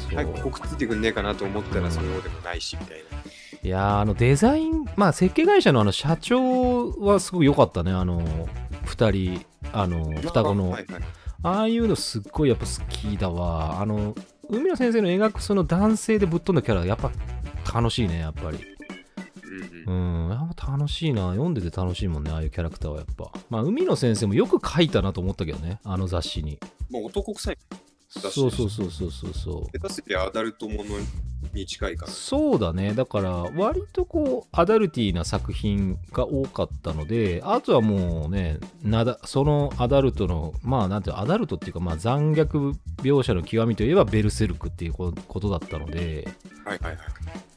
[0.09, 3.03] 早くここくっついてくんねえかなと思ったうんらそうでもないしみたいな。
[3.63, 7.91] いやーあのデザインまあ設計会社のあの社長はすごく良かったね。
[7.91, 8.21] あの
[8.85, 11.01] 2人あの双子の、はいはい。
[11.43, 13.81] ああいうのすっごいやっぱ好きだわ。
[13.81, 14.15] あの
[14.49, 17.11] 海野先生の描くその男性でぶっ飛んだキャラやっぱ
[17.73, 18.59] 楽しいねやっぱり
[19.87, 21.31] うんやっぱ楽しいな。
[21.31, 23.31] 読んでて楽しいもんねああいうキャラクターはやっぱ。
[23.49, 26.59] まあ海野先生もよく描いたなと思ったけどねあの雑誌に。
[26.89, 27.57] もう男臭い。
[28.09, 29.77] そうそうそうそうそうそう。
[29.77, 30.97] 下手すりゃアダルトもの
[31.53, 32.11] に近いから。
[32.11, 32.93] そうだね。
[32.93, 46.27] だから割とこうアダルティーな作品が多かったのであとはもうねなだそのアダルトのまあなんていうのアダルトっていうかまあ残虐描写の極みといえばベルセルクっていうこことだったので。
[46.63, 47.05] はいはいはい。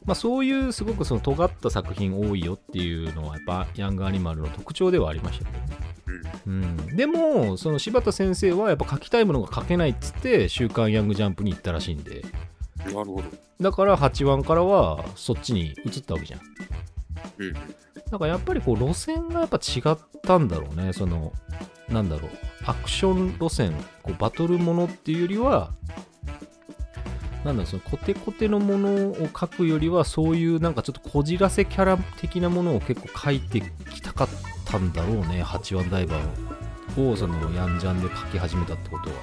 [0.09, 5.51] まあ、そういうすごくその尖った作品多いよっていうのはやっぱヤングアニマルの特徴ではありましたね、
[6.47, 12.25] うん、でもその柴田先生はやっぱ書きたいものが書けないっつって「週刊ヤングジャンプ」に行ったらしいんで。
[12.79, 13.23] なるほど。
[13.61, 16.39] だから8話からはそっちに移ったわけじゃん。
[17.37, 17.53] うん。
[17.53, 20.91] だからやっぱりこう路線がやっぱ違ったんだろうね。
[20.91, 21.33] その
[21.87, 22.31] なんだろう。
[22.65, 25.71] アクション路線こうバトルものっていうよりは
[27.43, 33.61] なんだそのコテコテのものを書くよりはそういうなんかちょっとこじらせキャラ的なものを結構書いて
[33.93, 34.27] きたかっ
[34.65, 39.15] たんだろうね8話ダイバーをそのヤンジャンで書き始めたってことは。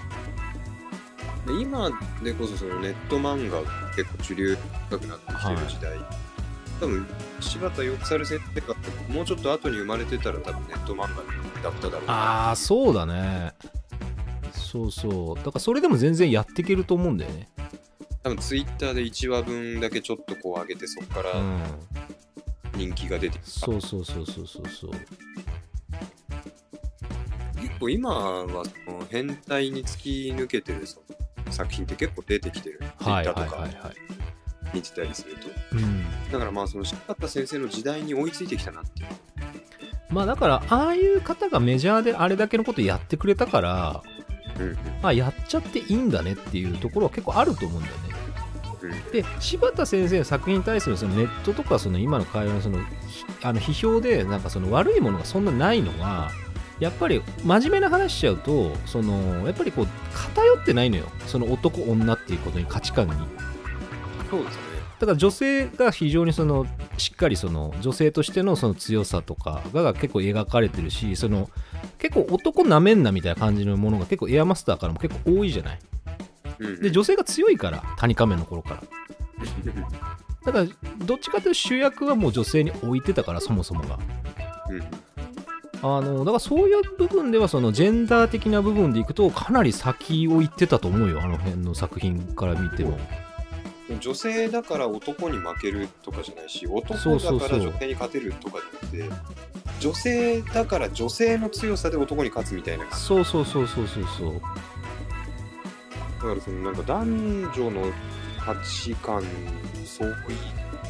[1.47, 1.91] で今
[2.25, 4.57] でこそそのネット漫画が結構主流
[4.89, 5.99] 深くなってきてる時代、
[6.81, 7.07] 多分
[7.39, 8.75] 柴田よくさる先生が
[9.09, 11.07] もうちょっと後に生まれてたら多分ネット漫画
[11.63, 12.07] だっただろう。
[12.07, 13.53] なああそうだね。
[14.53, 15.37] そうそう。
[15.37, 17.49] だからそれでも全然やっていけると思うんだよね
[18.27, 21.63] 多分ツイッターで1話分だけちょっとこう上げてそこからうん。
[22.75, 24.69] 人気が出てきた、そうそうそうそうそう。
[24.69, 24.91] そう
[27.55, 31.01] 結構今はその変態に突き抜けてるそ
[31.47, 33.71] の作品って結構出てきてる、はい Twitter はいとかはい。
[33.75, 33.95] はい
[34.75, 35.47] 見てたりすると。
[35.77, 36.05] うん。
[36.33, 39.07] だからまあその柴田先生の時代に追いついてきたなっていう。
[40.11, 44.03] まあだからああいう方がメジャーであれだけのことやってくれたから
[44.59, 44.77] うんうん。
[45.05, 48.01] あやっちゃっていいんだねっていうところは結構あると思うんだよね。
[48.01, 48.06] うん
[49.13, 52.79] で柴田先生の作品に対するそのネットとかその今の会話のその
[53.09, 56.31] ひあの批評でなんかその悪いものがそんなないのは
[56.79, 61.07] やっぱり真面目な話しちゃうとそのやっぱりこう偏ってないのよ。
[61.27, 63.15] その男女っていうことに価値観に。
[64.31, 64.63] そうですね。
[64.99, 66.67] だから女性が非常にその
[66.97, 71.51] しっかりその女性としてのその強さとかが結構描かれてるしその
[71.99, 75.79] 結構男なめんなみたいな感じのものが結構エアマスターからも結構多いじゃない
[76.59, 78.83] で女性が強いから谷仮面の頃から。
[80.45, 80.67] だから
[81.05, 83.99] どっちかというと主役はもう女性に置いてたからそもそもが。
[84.71, 84.83] うん
[85.83, 92.99] あのだからそういう部分ではそのジェンダー的な部分でいくとかなり先を行ってたと思うよあの辺の作品から見ても。
[94.01, 98.59] 女性だから男に負けるとかじゃないし男だから女性に勝てるとか
[98.91, 99.37] じゃなくて
[99.79, 103.05] 女性だから女性の強さで男に勝つみたいな感じ。
[103.05, 104.41] そうそうそうそうそうそう
[106.27, 107.93] だからそのなんか男女の
[108.45, 109.23] 価値観
[109.85, 110.13] 相違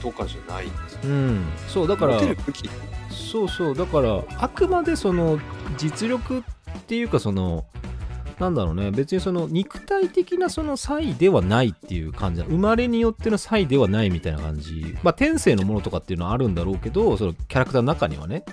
[0.01, 1.01] とかじゃないんですよ。
[1.05, 1.45] うん。
[1.69, 2.21] そうだから
[3.11, 3.75] そうそう。
[3.75, 5.39] だからあくまでその
[5.77, 6.43] 実力っ
[6.87, 7.65] ていうかその
[8.39, 8.91] なんだろうね。
[8.91, 12.43] 別にその肉体的なその差異ではないっていう感じ。
[12.43, 14.97] 生まれによっての差異ではないみたいな感じ。
[15.03, 18.45] まあ天性のものとかっていうのはあるんだろうけどそのキャラクターの中にはね。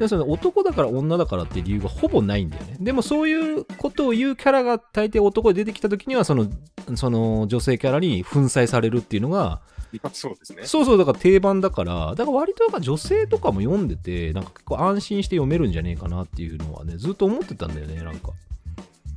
[0.00, 2.76] うその男だから女だからっていう理由がほぼないんだよね。
[2.80, 6.48] でもそういうことを言うキャラが大抵男で出てきた時にはその
[6.94, 9.60] その女性キャラに粉砕されるっていうのが
[10.02, 10.64] まあそうですね。
[10.64, 18.30] そうそうだから定番だからだから割となんか女性とかも読んでてなんか結構安心して読めるんじゃねえかなっていうのはねずっと思ってたんだよねなんか。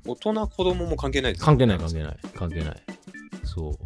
[0.05, 2.81] 大人子供も関係ないです関係ない関係ない関係ない。
[3.43, 3.77] そう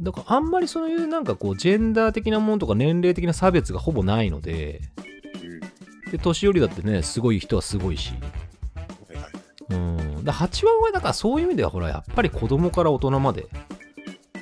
[0.00, 4.80] だからあんまりそういうなんかこうジェンダー的なものとか年齢的な差別がほぼないので
[6.06, 6.12] うん。
[6.12, 8.12] で年寄りだってねすごい人はすごいし。
[9.70, 10.24] うん。
[10.24, 13.46] だ8話はだからそういう意味ではほらやっぱり子供から大人まで。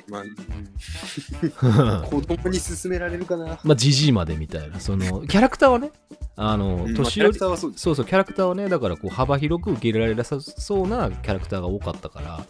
[0.09, 2.03] まあ、うん。
[2.07, 3.59] 子供に勧められるかな。
[3.63, 4.79] まあジジイまでみたいな。
[4.79, 5.91] そのキャラクターはね
[6.35, 12.45] あの年寄りキャラクターはそうそうそうキャラクターはねだからこう幅広く受け入れられなさそうなキャラクターが多かったから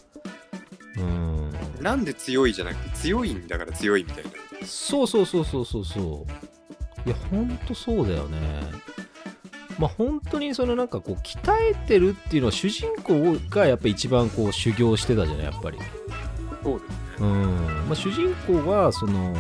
[0.98, 1.52] うん。
[1.82, 4.32] なんで強いじゃなくて強いんだから強いみたいな。
[4.66, 5.86] そうそうそうそうそう。
[5.86, 6.26] そ
[7.06, 8.38] ういやほんとそうだよね。
[9.80, 11.39] まあ本当にそのなんかこう鍛
[11.72, 15.78] えてるっていうのは主人公がやっぱ一番こう修行してたじゃないやっぱり。
[16.64, 16.95] そうですね。
[17.20, 17.56] うん。
[17.88, 19.36] まあ主人公はその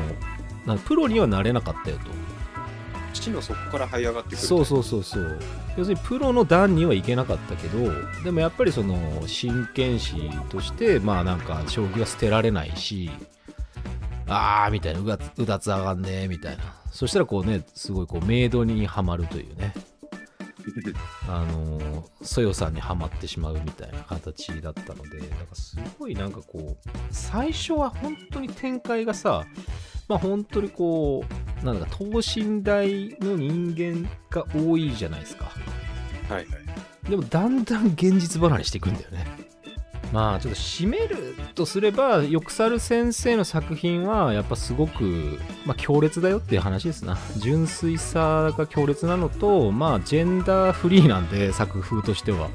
[0.65, 2.03] なんプロにはなれなかったよと
[3.19, 4.37] 地の底から這い上がってくる。
[4.37, 5.39] そうそうそうそう。
[5.77, 7.91] 要するにプロの段にはいけなかったけど
[8.23, 8.97] でもやっぱりその
[9.27, 13.09] 真剣士としてまあなんか将棋は捨てられないし
[14.27, 16.63] ああみたいなうだつ上がんねーみたいな。
[16.91, 19.73] そしたらこうねすごいこうメイドにはまるというね。
[21.27, 29.45] あのーそよさんにはまってしまうみたいな形だったのでなんかすごいなんかこう最初は本当に展開がさ
[30.07, 31.23] まあ本当にこ
[31.61, 32.87] うなんだか等身大
[33.19, 35.45] の人間が多いじゃないですか
[36.29, 36.45] はいはい。
[37.09, 39.25] でもだんだん現実離れしていくんだよね
[40.11, 47.17] まあちょっと締めるとすればよくさる先生の作品はやっぱすごく、まあ、強烈だよっていう話ですな。
[47.37, 52.49] 純粋さが強烈なのとまあジェンダーフリーなんで作風としては。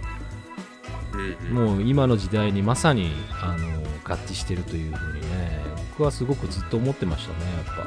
[1.14, 3.10] うんうん、もう今の時代にまさに
[3.42, 3.68] あの
[4.02, 7.82] 合致してるというふうにね僕はすごくずっと思ってましたねやっぱ。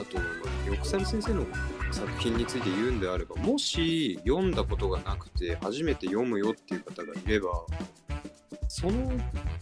[0.00, 0.24] あと、ま
[0.64, 1.44] あ、よくさる先生の
[1.90, 7.48] 作品について言うんであれば、もし読んだことがなくて、初めて読むよっていう方がいれば、
[8.68, 9.10] その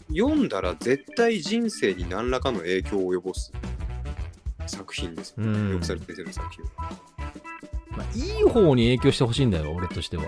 [0.09, 3.53] 読んだら絶対人生に何らかの影響を及ぼす。
[4.67, 5.31] 作品です。
[5.31, 5.73] よ、うん。
[5.73, 6.91] よくさる先生の作品は。
[7.91, 10.25] まあ、いい方に影響してほしいんだよ俺としては。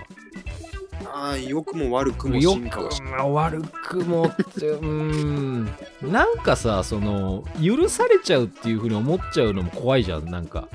[1.13, 2.37] ああ、良くも悪くも。
[2.37, 5.65] よ進化はしくも悪くもってうーん。
[6.01, 10.69] なんかさその許されちゃうっていうふうに思っちゃうのも怖いじゃんなんか。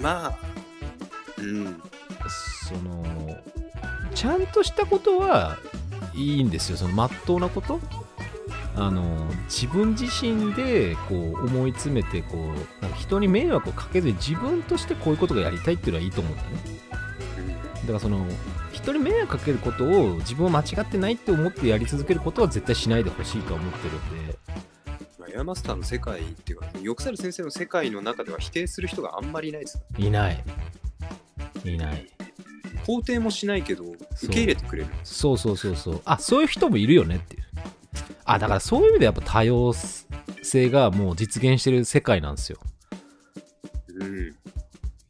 [0.00, 0.38] まあ、
[1.38, 1.82] うん。
[2.66, 3.04] その
[4.14, 5.58] ちゃんとしたことは
[6.14, 6.76] いいんですよ。
[6.76, 7.80] そのまっとうなこと？
[8.76, 16.56] あの自分自身でこう思い詰めてこうなんか人に迷惑をかけずに自分としてこういうことがやりたいっていうのはいいと思うんだよね。
[17.82, 18.26] だからその
[18.72, 24.38] 人に迷惑かけることを自分は間違ってないって思ってやり続けることは絶対しないでほしいとは思ってるんで。
[25.18, 29.80] まあエアマスターの世界っていうか、よくさる先生の世界の中では否定する人があんまりいないです。
[29.98, 30.42] いない
[31.64, 32.06] いない。
[32.86, 33.84] 肯定もしないけど、
[34.22, 34.88] 受け入れてくれる。
[35.02, 36.02] そうそうそうそう。
[36.04, 37.42] あそういう人もいるよねっていう。
[38.24, 39.72] あだからそういう意味でやっぱ多様
[40.42, 42.58] 性がもう実現してる世界なんですよ。
[43.96, 44.04] う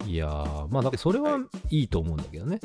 [0.05, 1.39] ん、いやーまあだからそれは
[1.71, 2.61] いいと思うんだけどね。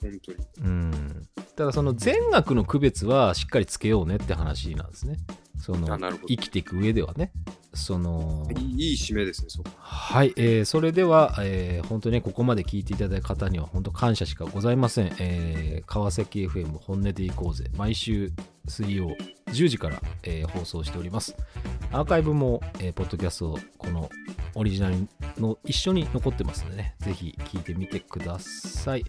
[0.00, 0.38] 本当に。
[0.62, 1.28] うん。
[1.56, 5.18] ただその善悪の区別はしっかりつけようねって話なんですね
[5.60, 5.86] その
[6.26, 7.32] 生きていく上ではね
[7.74, 9.70] そのいい締めですね、そこ。
[9.78, 15.12] はい、えーそれでは、えー本当にね、ここまで聞いていただいた方には本当感謝しかございません。
[15.20, 17.70] えー川崎 FM 本音でいこうぜ。
[17.76, 18.32] 毎週
[18.66, 19.16] 水曜
[19.52, 21.36] 10時から、えー放送しております。
[21.92, 24.10] アーカイブも、えーポッドキャスト、この
[24.54, 25.06] オリジナル
[25.38, 29.04] の一緒に残ってますのでね、ぜひ聞いてみてください。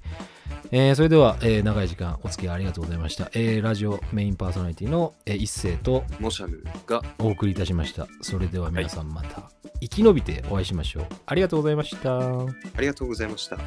[0.72, 3.30] えーそれでは、えー長い時間お付き合いありがとうございました。
[3.34, 8.08] えーラジオメインパーソナリティの、えー一斉とモシャムがお送りいたしました。
[8.22, 11.06] それでは皆さんまた生き延びてお会いしましょう。
[11.26, 12.18] ありがとうございました。
[12.18, 12.46] あ
[12.80, 13.58] りがとうございました。